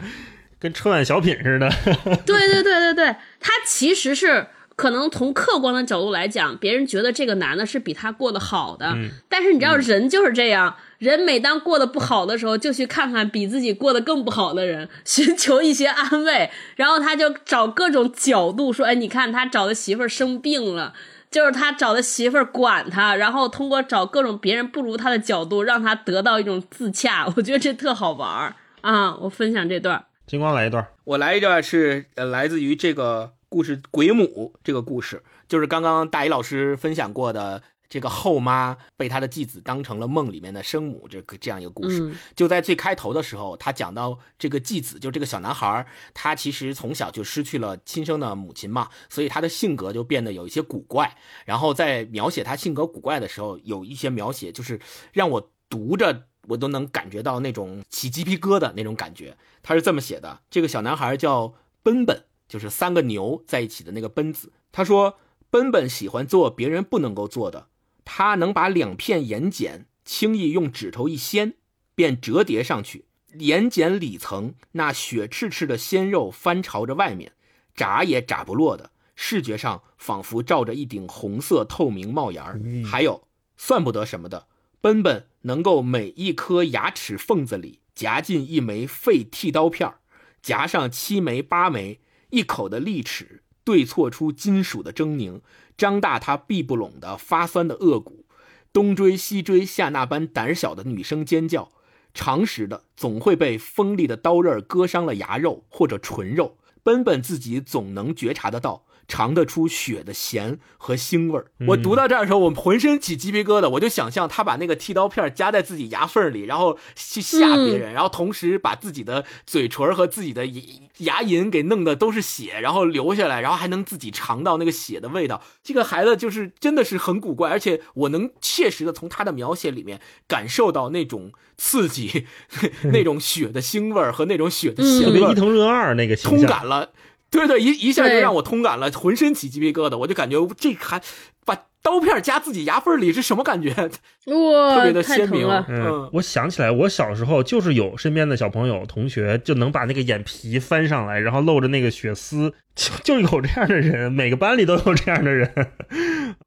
[0.60, 1.70] 跟春晚小品似的。
[2.26, 8.96] 对对对对对，他其实是可能从客观的角度来讲，别人觉得这个男的是比他过得好的，
[9.28, 20.94] 但是你知道人就是这样，人每当过得不好的时候，就去看看比自己过得更不好的人， 寻求一些安慰，然后他就找各种角度说，哎，你看他找的媳妇儿生病了。
[21.30, 27.26] 就是他找的媳妇儿管他，然后通过找各种别人不如他的角度，让他得到一种自洽。
[27.36, 29.16] 我觉得这特好玩儿啊！
[29.18, 30.06] 我分享这段儿。
[30.26, 42.02] 金光来一段儿，我来一段是呃来自于这个故事《鬼母》这个故事，就是刚刚大一老师分享过的这个后妈被她的继子当成了梦里面的生母这个这样一个故事。
[42.02, 51.18] 嗯就在最开头的时候，他讲到这个继子，就这个小男孩，他其实从小就失去了亲生的母亲嘛，所以他的性格就变得有一些古怪。
[51.46, 54.80] 然后在描写他性格古怪的时候，有一些描写就是
[55.14, 59.36] 让我读着我都能感觉到那种起鸡皮疙瘩那种感觉。
[59.64, 64.52] 他是这么写的：这个小男孩叫奔奔，就是三个牛在一起的那个奔字。
[64.72, 65.18] 他说，
[65.50, 67.68] 奔奔喜欢做别人不能够做的，
[68.10, 71.56] 他能把两片盐碱轻易用指头一掀，
[71.94, 73.04] 便折叠上去。
[73.34, 77.34] 盐碱里层那血赤赤的鲜肉翻朝着外面，
[77.76, 82.62] 眨也眨不落的，视觉上仿佛罩着一顶红色透明帽檐儿。
[82.86, 83.28] 还有
[83.58, 84.48] 算不得什么的，
[84.80, 90.00] 奔奔能够每一颗牙齿缝子里夹进一枚废剃刀片儿，
[90.42, 92.00] 夹上七枚八枚，
[92.30, 95.42] 一口的利齿对错出金属的狰狞，
[95.78, 98.26] 张大他闭不拢的发酸的颚骨，
[98.74, 101.70] 东追西追下那般胆小的女生尖叫。
[102.14, 111.48] 常识的总会被锋利的刀刃割伤了牙肉或者唇肉，奔奔自己总能觉察得到，尝得出血的咸和腥味儿。
[111.68, 120.62] 我读到这儿的时候，我浑身起鸡皮疙瘩，我就想象他把那个剃刀片夹在自己牙缝里，然后去吓别人，然后同时把自己的嘴唇和自己的牙
[120.98, 125.42] 牙龈给弄得都是血，然后流下来，然后还能自己尝到那个血的味道。
[125.64, 132.26] 这个孩子就是真的是很古怪，而且我能切实的从他的描写里面感受到那种刺激、
[132.92, 135.32] 那种血的腥味儿和那种血的咸味儿。
[135.32, 136.90] 伊藤润二那个形通，感了，
[137.30, 141.02] 对对，一一下就让我通感了，浑身起鸡皮疙瘩，我就感觉这还
[141.46, 143.74] 把刀片夹自己牙缝里是什么感觉？
[143.74, 145.48] 特别，的鲜明。
[145.48, 155.54] 嗯嗯，我想起来，我小时候就是有身边的小朋友、同学，就能把那个眼皮翻上来，然后露着那个血丝，就就有这样的人，每个班里都有这样的人。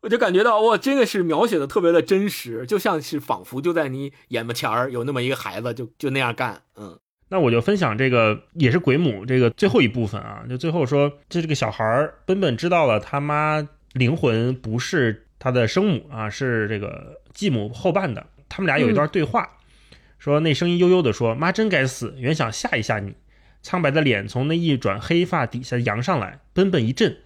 [0.03, 6.63] 我就感觉到哇，真的是描写的特别的真实，就像是仿佛就在你眼巴前儿有那么一个孩子就就那样干。
[6.77, 6.99] 嗯
[7.33, 18.27] 那我就分享这个也是鬼母这个最后一部分啊，就最后说，这这个小孩儿本本知道了他妈灵魂不是他的生母啊，是这个继母后半的。
[18.49, 19.49] 他们俩有一段对话，
[20.19, 23.15] 说那声音悠悠的说：“妈真该死，原想吓一吓你。”
[23.63, 27.17] 苍白的脸从那一转黑发底下扬上来，本本一震，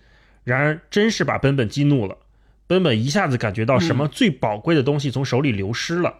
[0.45, 2.19] 然而真是把本本激怒了。
[2.67, 6.19] 本本一下子感觉到什么最宝贵的东西从手里流失了。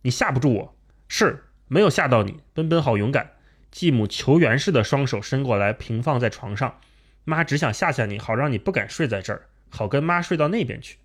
[0.00, 0.74] 你吓不住我，
[1.08, 2.40] 是没有吓到你。
[2.52, 3.30] 奔奔好勇敢。
[3.70, 6.78] 继母求援似的双手伸过来，平放在床上。
[7.24, 10.98] 妈只想吓吓你，好让你不敢睡在这儿，好跟妈睡到那边去。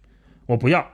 [0.48, 0.92] 我不要。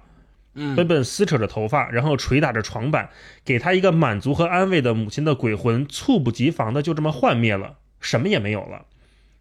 [0.56, 3.10] 嗯奔奔撕扯着头发，然后捶打着床板，
[3.44, 8.86] 给他一个满足和安慰的母亲的鬼魂，猝不及防的就这么幻灭了，什么也没有了。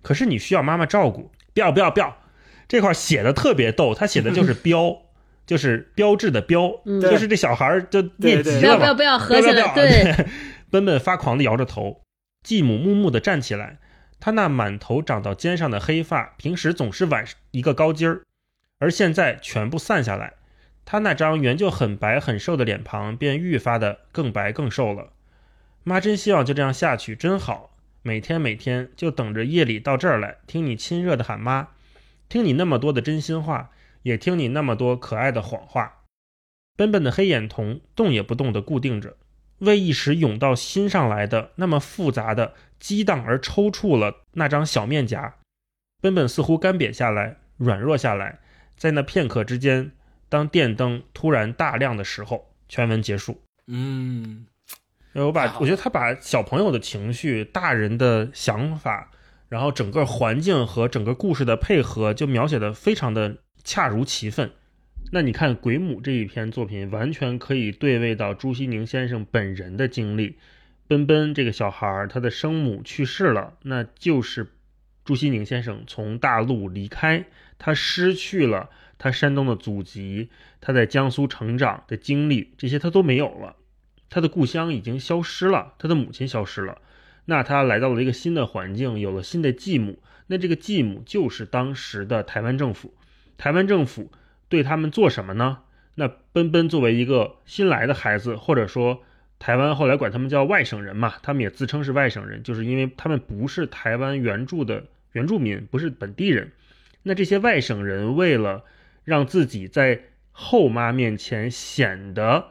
[0.00, 2.16] 可是你需要妈妈照顾，不要不要不要。
[2.66, 5.02] 这块写的特别逗，他写的就是 标，
[5.46, 10.26] 就是标志的标，就是这小孩儿就念急了嘛不要不要不要合起来，对，
[10.70, 12.02] 奔奔发狂地摇着头。
[12.42, 13.78] 继母木木地站起来，
[14.18, 18.22] 她那满头长到肩上的黑发，平时总是挽一个高尖儿，
[18.78, 20.34] 而现在全部散下来。
[20.84, 25.10] 他那张原就很白很瘦的脸庞便愈发的更白更瘦了。
[25.84, 31.68] 妈真希望就这样下去，真好，每天每天就等着夜里到这儿来，听你亲热的喊妈，
[32.28, 33.70] 听你那么多的真心话，
[34.02, 36.00] 也听你那么多可爱的谎话。
[36.76, 39.16] 笨笨的黑眼瞳动也不动地固定着，
[39.58, 45.36] 为一时涌到心上来的那么复杂的激荡而抽搐了那张小面颊。
[46.00, 48.40] 笨笨似乎干瘪下来，软弱下来，
[48.76, 49.92] 在那片刻之间，
[50.28, 53.40] 当电灯突然大亮的时候，全文结束。
[53.68, 54.46] 嗯，
[55.12, 59.10] 我把我觉得他把小朋友的情绪、大人的想法，
[59.48, 64.50] 然后整个环境和整个故事的配合，就描写的非常的恰如其分。
[65.10, 70.38] 那你看《鬼母》这一篇作品，完全可以对位到朱西宁先生本人的经历。
[70.88, 74.48] 奔奔这个小孩儿，他的生母去世了，那就是
[75.04, 77.24] 朱西宁先生从大陆离开，
[77.58, 80.28] 他失去了他山东的祖籍，
[80.60, 83.56] 他在江苏成长的经历，这些他都没有了。
[84.10, 86.80] 他的故乡已经消失了，他的母亲消失了，
[87.24, 92.94] 那他来到了一个新的环境，有了新的继母，那这个继母就是当时的台湾政府。
[93.38, 94.10] 台湾政府
[94.48, 95.58] 对他们做什么呢？
[95.94, 99.02] 那奔奔作为一个新来的孩子，或者说
[99.38, 106.52] 台湾后来管他们叫外省人嘛，他们也自称是外省人，就是因为他们不是台湾原住的原住民，不是本地人。
[107.02, 108.64] 那这些外省人为了
[109.04, 112.46] 让自己在后妈面前显得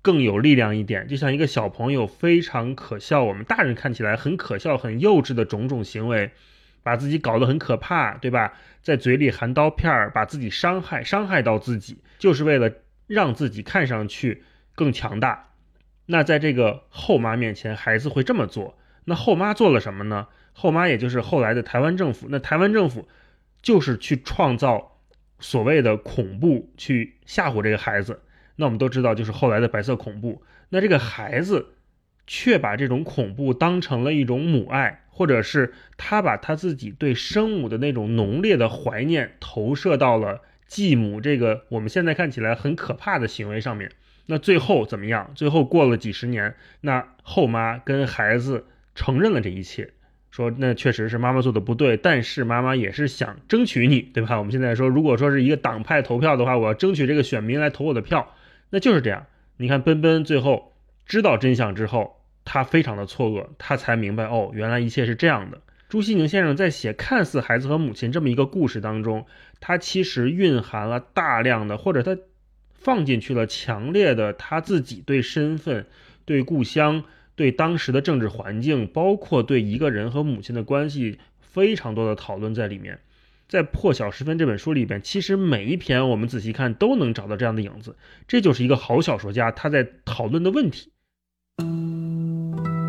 [0.00, 6.30] 更有力量一点，就像一个小朋友非常可笑，我们大人看起来很可笑、很幼稚的种种行为，
[6.82, 8.52] 把自己搞得很可怕，对吧？
[8.82, 12.72] 在嘴里含刀片儿，把自己伤害，伤害到自己，就是为了
[13.06, 14.42] 让自己看上去
[14.74, 15.48] 更强大。
[16.06, 18.78] 那在这个后妈面前，孩子会这么做。
[19.04, 20.28] 那后妈做了什么呢？
[20.52, 22.26] 后妈也就是后来的台湾政府。
[22.30, 23.08] 那台湾政府
[23.62, 24.98] 就是去创造
[25.38, 28.22] 所谓的恐怖，去吓唬这个孩子。
[28.56, 30.42] 那我们都知道，就是后来的白色恐怖。
[30.68, 31.74] 那这个孩子
[32.26, 43.90] 却把这种恐怖当成了一种母爱，或者是他把他自己对生母的那种浓烈的怀念投射到了继母这个我们现在看起来很可怕的行为上面。
[44.26, 45.32] 那最后怎么样？
[45.34, 49.90] 最后过了几十年，那后妈跟孩子承认了这一切，
[50.30, 54.38] 说那确实是妈妈做的不对，但是妈妈也是想争取你，对吧？
[54.38, 58.32] 我们现在说，如果说是一个党派投票的话，我要争取这个选民来投我的票，
[58.70, 59.26] 那就是这样。
[59.56, 60.72] 你看奔奔最后
[61.10, 65.60] 知道真相之后，他非常的错愕，他才明白哦，原来一切是这样的。
[65.88, 69.26] 朱西宁先生在写看似孩子和母亲这么一个故事当中，
[69.58, 72.16] 他其实蕴含了大量的，或者他
[72.70, 75.84] 放进去了强烈的他自己对身份、
[76.24, 77.02] 对故乡、
[77.34, 83.00] 对当时的政治环境，包括对一个人和母亲的关系非常多的讨论在里面。
[83.48, 87.96] 在《破晓时分》这本书里边，其实每一篇我们仔细看都能找到这样的影子，
[88.28, 90.92] 这就是一个好小说家他在讨论的问题。
[91.60, 92.79] thank you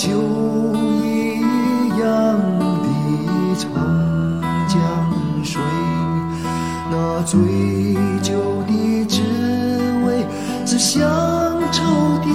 [0.00, 0.08] 酒
[1.04, 2.08] 一样
[2.58, 2.86] 的
[3.58, 3.68] 长
[4.66, 4.74] 江
[5.44, 5.60] 水，
[6.90, 7.38] 那醉
[8.22, 8.32] 酒
[8.66, 9.20] 的滋
[10.06, 10.24] 味
[10.64, 10.98] 是乡
[11.70, 11.84] 愁
[12.24, 12.26] 的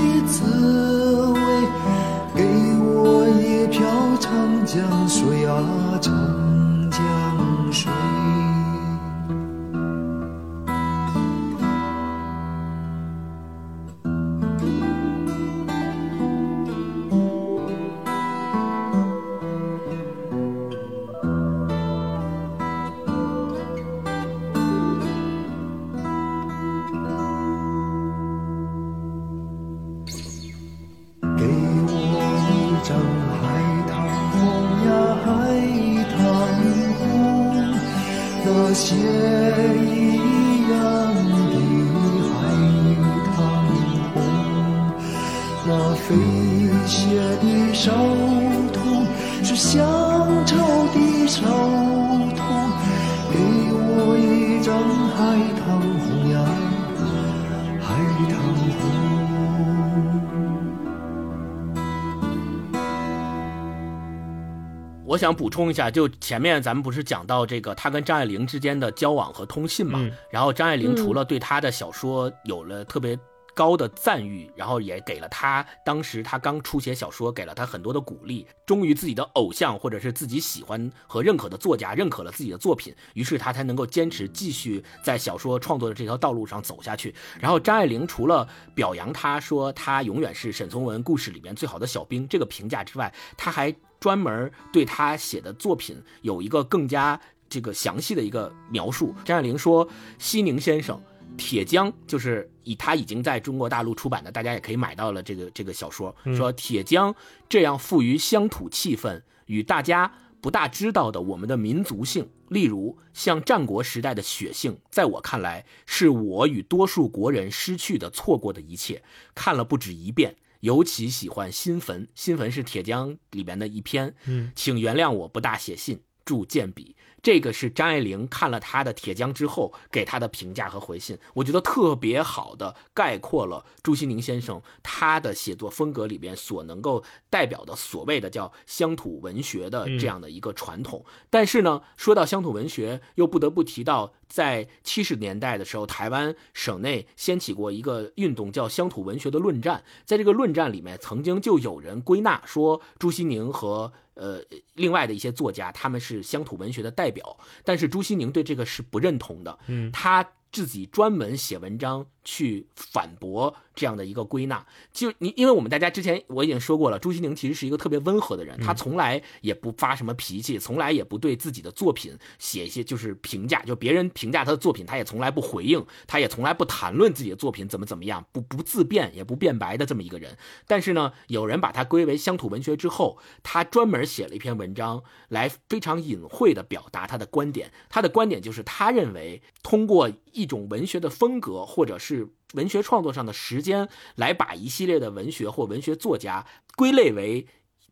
[65.26, 69.98] 想补充一下，就前面咱们不是讲到这个他跟张爱玲之间的交往和通信嘛？
[70.00, 73.18] 嗯然后张爱玲嗯除了对他的小说有了特别
[73.56, 78.46] 高的赞誉，然后也给了他当时他刚出写小说，给了他很多的鼓励。
[78.68, 87.16] 终于自己的偶像或者是自己喜欢和认可的作家认可了自己的作品，于是他才能够坚持继续在小说创作的这条道路上走下去。
[87.40, 93.74] 然后张爱玲除了表扬他说他永远是沈从文故事里面最好的小兵这个评价之外，他还
[94.06, 97.20] 专门对他写的作品有一个更加
[97.50, 99.16] 这个详细的一个描述。
[99.26, 99.88] 张爱玲说，
[100.20, 101.02] 西宁先生。
[101.38, 106.16] 铁江就是以他已经在中国大陆出版的，大家也可以买到了这个这个小说。
[106.38, 107.14] 说铁江
[107.50, 119.02] 这样富于乡土气氛与大家不大知道的我们的民族性，例如像战国时代的血性，在我看来是我与多数国人失去的、错过的一切。
[119.34, 124.14] 看了不止一遍，尤其喜欢《新坟》，《新坟》是铁匠里面的一篇。
[124.26, 126.95] 嗯，请原谅我不大写信，祝见笔。
[127.26, 141.04] 这个是张爱玲看了他的《铁匠》之后给他的评价和回信，我觉得特别好的概括了朱西宁先生他的写作风格里边所能够代表的所谓的叫乡土文学的这样的一个传统。
[141.32, 149.84] 但是呢，说到乡土文学，又不得不提到在七十年代的时候，台湾省内掀起过一个运动，叫乡土文学的论战。
[150.06, 154.42] 在这个论战里面，曾经就有人归纳说朱西宁和呃，
[154.74, 159.60] 另外的一些作家，他们是乡土文学的代表，但是朱西宁对这个是不认同的。
[159.68, 164.66] 嗯，他自己专门写文章去反驳这样的一个归纳。
[164.92, 180.38] 就你，因为我们大家之前我已经说过了，朱西宁其实是一个特别温和的人，他从来也不发什么脾气，从来也不对自己的作品写一些就是评价，就别人评价他的作品，他也从来不回应，他也从来不谈论自己的作品怎么怎么样，不不自辩也不辩白的这么一个人。
[180.66, 187.72] 但是呢，有人把他归为乡土文学之后，他专门写了一篇文章来非常隐晦的表达他的观点。
[187.90, 196.46] 他的观点就是，他认为通过一种文学的风格，或者是文学创作上的时间，来把一系列的文学或文学作家
[196.76, 197.48] 归类为。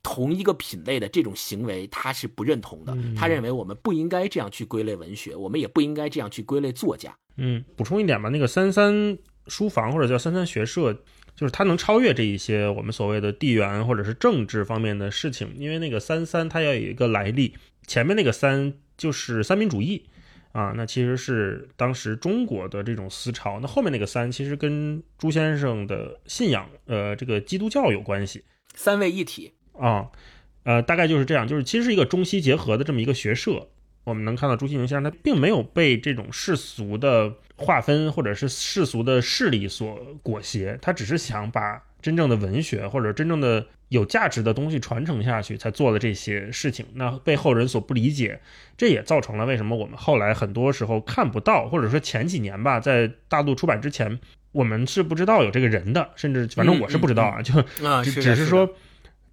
[0.06, 2.94] 同一个品类的这种行为，他是不认同的。
[3.16, 7.16] 他认为我们不应该这样去归类文学，我们也不应该这样去归类作家。
[7.38, 9.18] 嗯，补充一点吧，那个三三
[9.48, 10.94] 书房或者叫三三学社，
[11.34, 17.56] 就是它能超越这一些我们所谓的地缘或者是政治方面的事情，因为那个三三它要有一个来历，
[17.88, 20.06] 前面那个三就是三民主义
[20.54, 30.10] 啊，那其实是当时中国的这种思潮，那后面那个三其实跟朱先生的信仰，呃，这个基督教有关系三位一体，啊，
[30.64, 33.68] 呃，大概就是这样，就是其实是一个中西结合的这么一个学社。
[34.06, 46.84] 我们能看到朱西宁先生他并没有被这种世俗的划分或者是世俗的势力所裹挟，他只是想把真正的文学或者真正的有价值的东西传承下去，才做了这些事情。
[46.96, 48.42] 那被后人所不理解，
[48.76, 54.20] 这也造成了为什么我们后来很多时候看不到，或者说前几年吧，在大陆出版之前，
[54.52, 57.54] 我们是不知道有这个人的，甚至反正我是不知道啊，就
[58.04, 58.68] 只是说，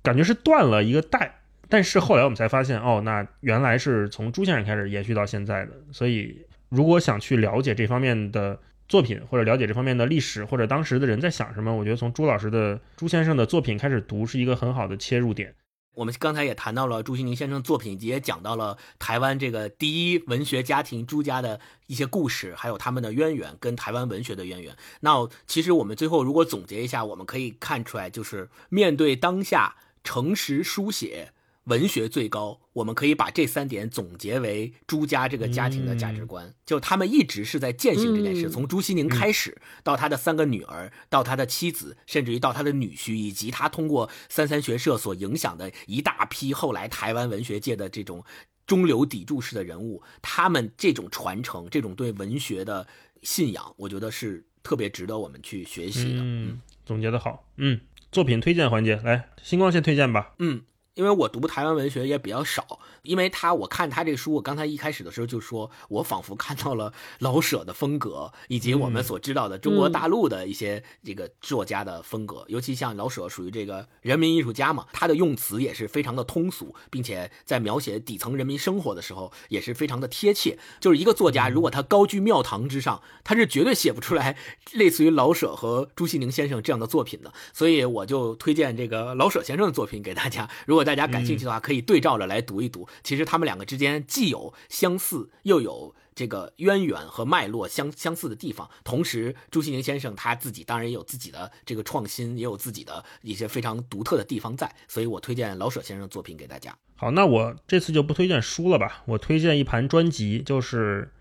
[0.02, 1.36] 感觉是断了一个代。
[1.70, 5.72] 但是后来我们才发现，哦，那原来是从朱先生开始延续到现在的。
[5.90, 6.36] 所以，
[6.68, 8.58] 如果想去了解这方面的
[8.90, 15.54] 作品，或者了解这方面的历史，或者当时的人在想什么，我觉得从朱老师的朱先生的作品开始读是一个很好的切入点。
[15.94, 24.76] 我们刚才也谈到了朱西宁先生作品，也讲到了台湾这个第一文学家庭朱家的一些故事，还有他们的渊源跟台湾文学的渊源。
[25.00, 31.32] 那其实我们最后如果总结一下，我们可以看出来，就是面对当下诚实书写。
[31.64, 36.52] 文学最高，我们可以把这三点总结为朱家这个家庭的价值观。
[36.64, 48.24] 就他们一直是在践行这件事，嗯从朱西宁开始，到他的三个女儿，到他的妻子，甚至于到他的女婿，以及他通过三三学社所影响的一大批后来台湾文学界的这种
[48.66, 52.86] 中流砥柱式的人物，他们这种传承，这种对文学的
[53.22, 56.20] 信仰，我觉得是特别值得我们去学习的。
[56.22, 57.44] 嗯，总结的好。
[57.56, 57.80] 嗯，
[58.10, 60.34] 作品推荐环节，来，星光先推荐吧。
[60.38, 60.62] 嗯，
[60.94, 80.58] 因为我读台湾文学也比较少，因为他我看他这书，我刚才一开始的时候就说，我仿佛看到了老舍的风格，以及我们所知道的中国大陆的一些这个作家的风格，尤其像老舍属于这个人民艺术家嘛，他的用词也是非常的通俗，并且在描写底层人民生活的时候也是非常的贴切。
[80.80, 84.36] 就是一个作家，如果他高居庙堂之上，他是绝对写不出来
[84.72, 87.32] 类似于老舍和朱西宁先生这样的作品的。
[87.52, 90.50] 所以我就推荐这个老舍先生的作品给大家。
[90.66, 92.88] 如果大家感兴趣的话，可以对照着来读一读。
[93.02, 98.68] 其实他们两个之间既有相似，又有这个渊源和脉络相相似的地方。
[98.84, 104.74] 同时，朱西宁先生他自己当然也有自己的这个创新，也有自己的一些非常独特的地方在。
[104.88, 106.76] 所以我推荐老舍先生的作品给大家。
[106.96, 111.12] 好，那我这次就不推荐书了吧，我推荐一盘专辑，就是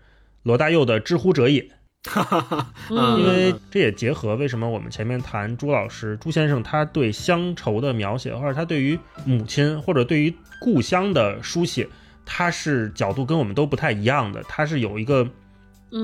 [0.42, 1.62] 罗大佑的《知乎者也》。
[2.90, 3.20] 嗯。
[3.20, 11.88] 因为这也结合为什么我们前面谈朱老师朱先生他对乡愁的描写，或者他对于母亲或者对于故乡的书写，
[12.24, 15.28] 他是角度跟我们都不太一样的，他是有一个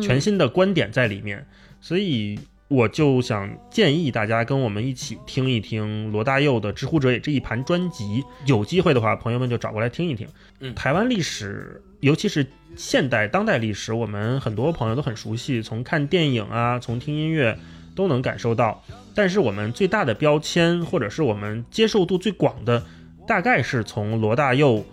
[0.02, 1.46] 全新的观点在里面，
[1.80, 10.26] 所以我就想建议大家跟我们一起听一听罗大佑的《知乎者也》这一盘专辑，有机会的话，朋友们就找过来听一听。
[10.60, 10.74] 嗯。
[10.74, 12.44] 台湾历史，尤其是
[12.76, 17.58] 现代当代历史，我们很多朋友都很熟悉，从看电影啊，从听音乐
[17.94, 18.84] 都能感受到。
[19.14, 22.84] 但是我们最大的标签，或者是我们接受度最广的，
[23.26, 24.84] 大概是从罗大佑，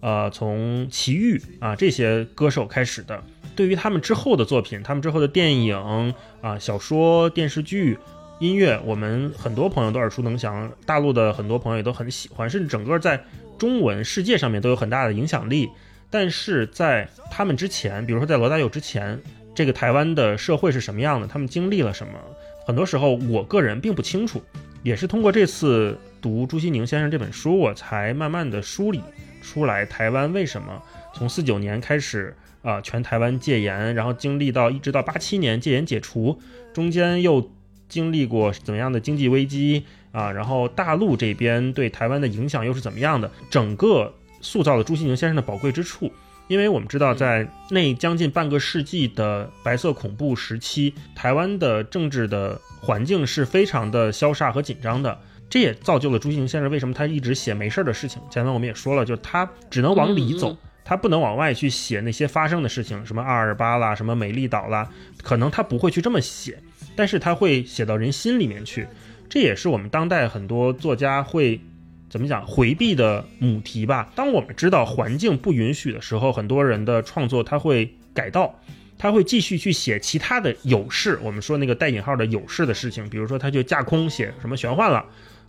[0.00, 3.22] 呃，从齐豫啊这些歌手开始的。
[3.56, 7.98] 对于他们之后的作品，他们之后的电影啊、小说、电视剧、
[8.38, 13.24] 音乐，我们很多朋友都耳熟能详，大陆的很多朋友也都很喜欢，甚至整个在
[13.58, 15.68] 中文世界上面都有很大的影响力。
[16.12, 19.18] 但是在他们之前，比如说在罗大佑之前，
[19.54, 21.26] 这个台湾的社会是什么样的？
[21.26, 22.12] 他们经历了什么？
[22.66, 24.42] 很多时候，我个人并不清楚，
[24.82, 29.00] 也是通过这次读朱西宁先生这本书，我才慢慢的梳理
[29.40, 30.82] 出来台湾为什么
[31.14, 36.38] 从四九年开始啊、全台湾戒严，然后经历到一直到八七年戒严解除，
[36.72, 37.50] 中间又
[37.88, 46.12] 经历过怎么样的经济危机啊，然后大陆这边对台湾的影响又是怎么样的，整个塑造了朱西宁先生的宝贵之处。
[46.48, 55.18] 因为我们知道，在那将近半个世纪的白色恐怖时期，台湾的政治的环境是非常的消煞和紧张的。
[55.48, 58.20] 这也造就了朱西宁先生为什么他一直写没事儿的事情。
[58.30, 64.90] 前面我们也说了，就是他只能往里走，嗯他不能往外去写那些发生的事情，什么二二八啦，什么美丽岛啦，
[65.22, 66.58] 可能他不会去这么写，
[66.96, 68.86] 但是他会写到人心里面去。
[69.28, 71.58] 这也是我们当代很多作家会
[72.12, 74.12] 怎么讲回避的母题吧。
[74.14, 78.54] 当我们知道环境不允许的时候，很多人的创作他会改道，
[78.98, 85.02] 他会继续去写其他的有事，我们说那个带引号的有事的事情，比如说他就架空写什么玄幻了，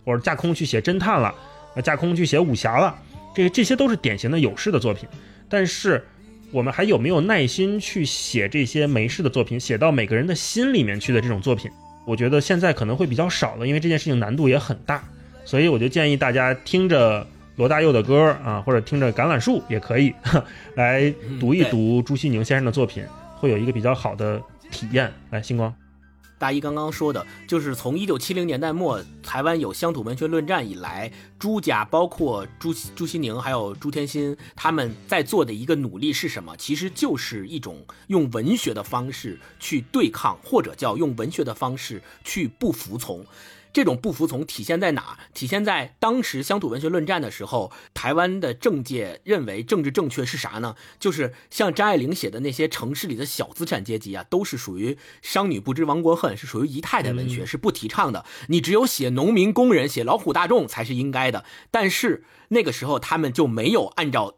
[0.06, 1.34] 或者架空去写侦探了，
[1.74, 2.98] 呃架空去写武侠了，
[3.34, 5.06] 这这些都是典型的有事的作品。
[5.50, 6.02] 但是
[6.50, 11.70] 我们还有没有耐心去写这些没事的作品，写到每个人的心里面去的这种作品？
[12.06, 15.04] 我觉得现在可能会比较少了，因为这件事情难度也很大，
[15.44, 17.26] 所以我就建议大家听着
[17.56, 20.12] 罗大佑的歌啊，或者听着橄榄树也可以，
[20.74, 23.04] 来读一读朱西宁先生的作品，
[23.36, 25.12] 会有一个比较好的体验。
[25.30, 25.72] 来，星光，
[26.38, 36.56] 大一刚刚说的，就是从一九七零年代末台湾有乡土文学论战以来，朱家包括朱朱西宁还有朱天心他们在做的一个努力是什么？
[36.56, 43.24] 其实就是一种用文学的方式去对抗，或者叫用文学的方式去不服从。
[43.74, 45.18] 这种不服从体现在哪？
[45.34, 50.76] 体现在当时乡土文学论战的时候，台湾的政界认为政治正确是啥呢？
[51.00, 58.24] 就是像张爱玲写的那些城市里的小资产阶级啊，都是属于商女不知亡国恨，是属于姨太太文学，是不提倡的。
[58.46, 61.44] 你只有写农民工人、写劳苦大众才是应该的。
[61.72, 64.36] 但是那个时候他们就没有按照。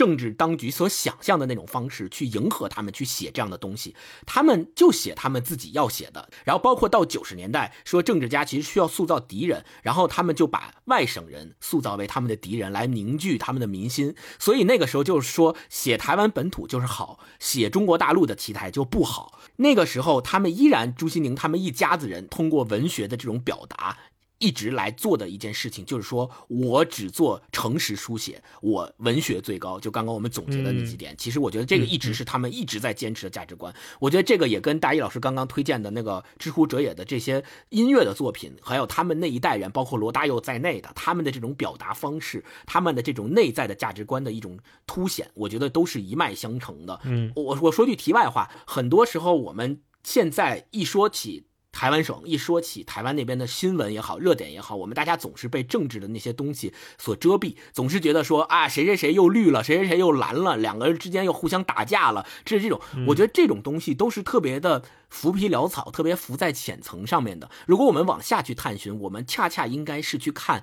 [0.00, 3.94] 政治当局所想象的那种方式去迎合他们去写这样的东西，
[4.24, 6.30] 他们就写他们自己要写的。
[6.42, 14.14] 然后包括到九十年代，说政治家其实需要塑造敌人，然后他们就把外省人塑造为他们的敌人，来凝聚他们的民心。
[14.38, 19.38] 所以那个时候就是说，写台湾本土就是好，写中国大陆的题材就不好。
[19.56, 23.98] 那个时候，他们依然朱西宁他们一家子人通过文学的这种表达。
[24.40, 29.78] 一直来做的一件事情，就是说我只做诚实书写，我文学最高。
[29.78, 33.72] 就刚刚我们总结的那几点，其实我觉得这个一直是他们一直在坚持的价值观。
[34.00, 46.98] 我觉得这个也跟大一老师刚刚推荐的那个知乎者也的这些音乐的作品，还有他们那一代人，包括罗大佑在内的他们的这种表达方式，他们的这种内在的价值观的一种凸显，我觉得都是一脉相承的。
[47.04, 51.44] 嗯，我我说句题外话，很多时候我们现在一说起。
[51.72, 67.50] 台湾省一说起台湾那边的新闻也好，热点也好，我们大家总是被政治的那些东西所遮蔽，总是觉得说啊，谁谁谁又绿了，谁谁谁又蓝了，两个人之间又互相打架了，这是这种，我觉得这种东西都是特别的浮皮潦草，特别浮在浅层上面的。
[67.66, 70.62] 如果我们往下去探寻，我们恰恰应该是去看。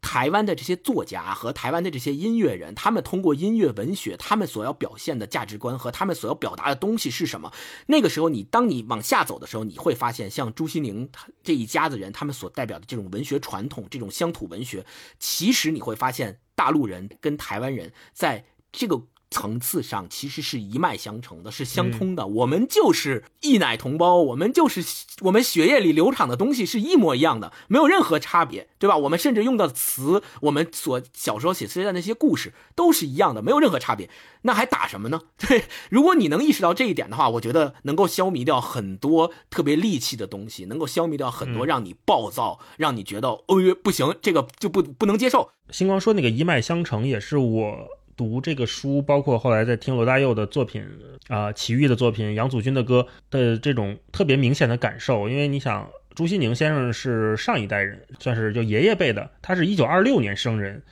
[0.00, 7.52] 台湾的这些作家和台湾的这些音乐人，他们通过音乐文学，他们所要表现的价值观和他们所要表达的东西是什么？
[7.86, 11.10] 那个时候，你当你往下走的时候，你会发现，像朱西宁
[11.42, 14.86] 这一家子人，他们所代表的这种文学传统，这种乡土文学，
[15.18, 22.26] 其实你会发现，大陆人跟台湾人在这个层次上其实是一脉相承的，是相通的。
[22.26, 24.84] 我们就是一奶同胞，我们就是
[25.20, 28.96] 我们血液里流淌的东西是一模一样的，没有任何差别，对吧？
[28.96, 34.08] 我们甚至用的词，我们所小时候写词的那些故事都是一样的，没有任何差别。
[34.42, 35.22] 那还打什么呢？
[35.36, 45.50] 对，如果你能意识到这一点的话，我觉得能够消弭掉很多特别戾气的东西，能够消弭掉很多让你暴躁、让你觉得哦不行，这个就不不能接受。
[45.70, 47.88] 星光说那个一脉相承，也是我
[48.18, 50.84] 读这个书，包括后来在听罗大佑的作品
[51.28, 55.28] 啊、齐豫的作品、杨祖君的歌的这种特别明显的感受。
[55.28, 60.82] 因为你想，朱西宁先生是上一代人，算是就爷爷辈的，他是一九二六年生人，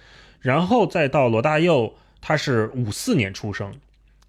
[0.41, 3.75] 然后再到罗大佑，他是五四年出生，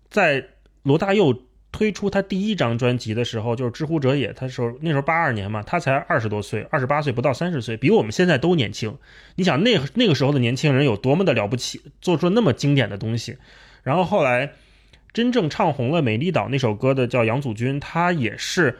[0.09, 0.43] 在
[0.81, 1.31] 罗大佑
[1.71, 8.97] 推出他第一张专辑的时候，就是《知乎者也》，他时候那时候八二年嘛，他才二十多岁，二十八岁不到三十岁，比我们现在都年轻。
[9.35, 13.37] 你想那那个时候的年轻人有多么的了不起，做出了那么经典的东西。
[13.83, 14.53] 然后后来
[15.13, 18.79] 真正唱红了《美丽岛》那首歌的叫杨祖君，他也是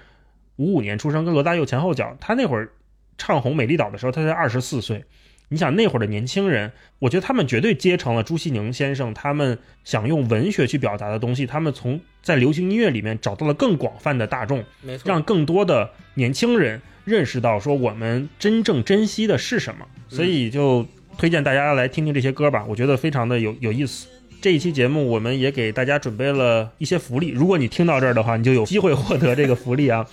[0.56, 2.16] 五五年出生，跟罗大佑前后脚。
[2.20, 2.72] 他那会儿
[3.18, 5.04] 唱红《美丽岛》的时候，他才二十四岁。
[5.49, 19.88] 你想那会儿的年轻人，我觉得他们绝对接成了朱西宁先生他们想用文学去表达的东西，他们从在流行音乐里面找到了更广泛的大众，没错，让更多的年轻人认识到说我们真正珍惜的是什么。
[20.10, 20.86] 所以就
[21.18, 24.07] 推荐大家来听听这些歌吧，我觉得非常的有有意思。
[24.40, 30.06] 这一期节目我们也给大家准备了一些福利，如果你听到这儿的话，你就有机会获得这个福利啊！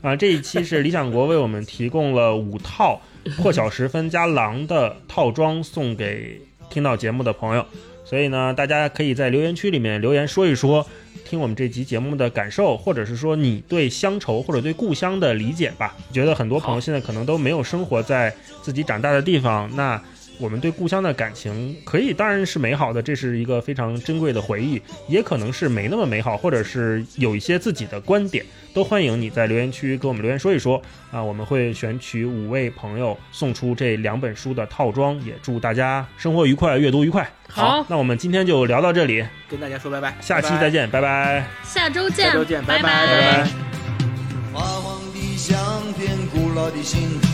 [0.00, 3.00] 啊， 这一期是理想国为我们提供了五套
[3.36, 6.40] 破晓时分加狼的套装送给
[6.70, 7.66] 听到节目的朋友，
[8.04, 10.86] 所以呢，大家可以在留言区里面留言说一说
[11.24, 15.96] 听我们这集节目的感受，或者是说你对乡愁或者对故乡的理解吧。
[16.12, 18.32] 觉得很多朋友现在可能都没有生活在
[18.62, 20.00] 自己长大的地方，那。
[20.38, 28.44] 我们对故乡的感情可以当然是美好的，这是一个非常珍贵的回忆，也可能是没那么美好，或者是有一些自己的观点，
[28.74, 30.80] 都欢迎你在留言区给我们留言说一说。
[31.10, 37.30] 啊，我们会选取五位朋友送出这两本书的套装，也祝大家生活愉快，阅读愉快。
[37.48, 37.86] 好。
[37.88, 41.46] 那我们今天就聊到这里，跟大家说拜拜，下期再见，拜拜。
[41.62, 42.82] 下周见，下周见拜拜。
[42.82, 43.48] 拜拜拜。
[44.52, 45.56] 发黄的相
[45.92, 47.33] 片、古老的信以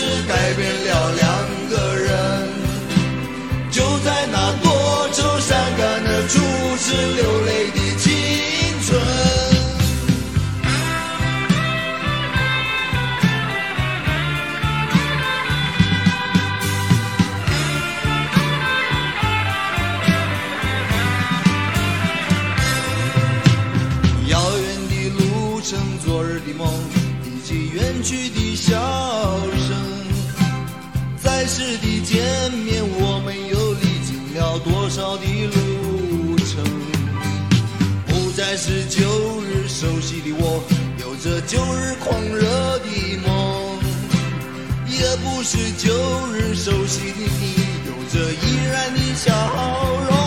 [0.00, 1.28] 是，改变了两
[1.68, 2.08] 个人。
[3.70, 6.38] 就在那多愁善感的初
[6.78, 8.08] 次流泪的青
[8.86, 8.98] 春。
[24.28, 26.66] 遥远的路程，昨日的梦，
[27.26, 29.09] 以及远去的笑。
[31.60, 36.64] 在世的见面，我们又历经了多少的路程？
[38.06, 40.64] 不再是旧日熟悉的我，
[40.98, 42.86] 有着旧日狂热的
[43.26, 43.78] 梦，
[44.88, 45.92] 也不是旧
[46.32, 47.54] 日熟悉的你，
[47.84, 49.30] 有着依然的笑
[50.08, 50.19] 容。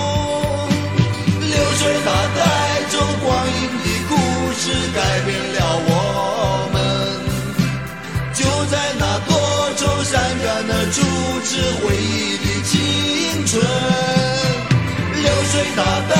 [10.94, 11.02] 阻
[11.44, 13.60] 止回忆的青春，
[15.16, 16.14] 流水它带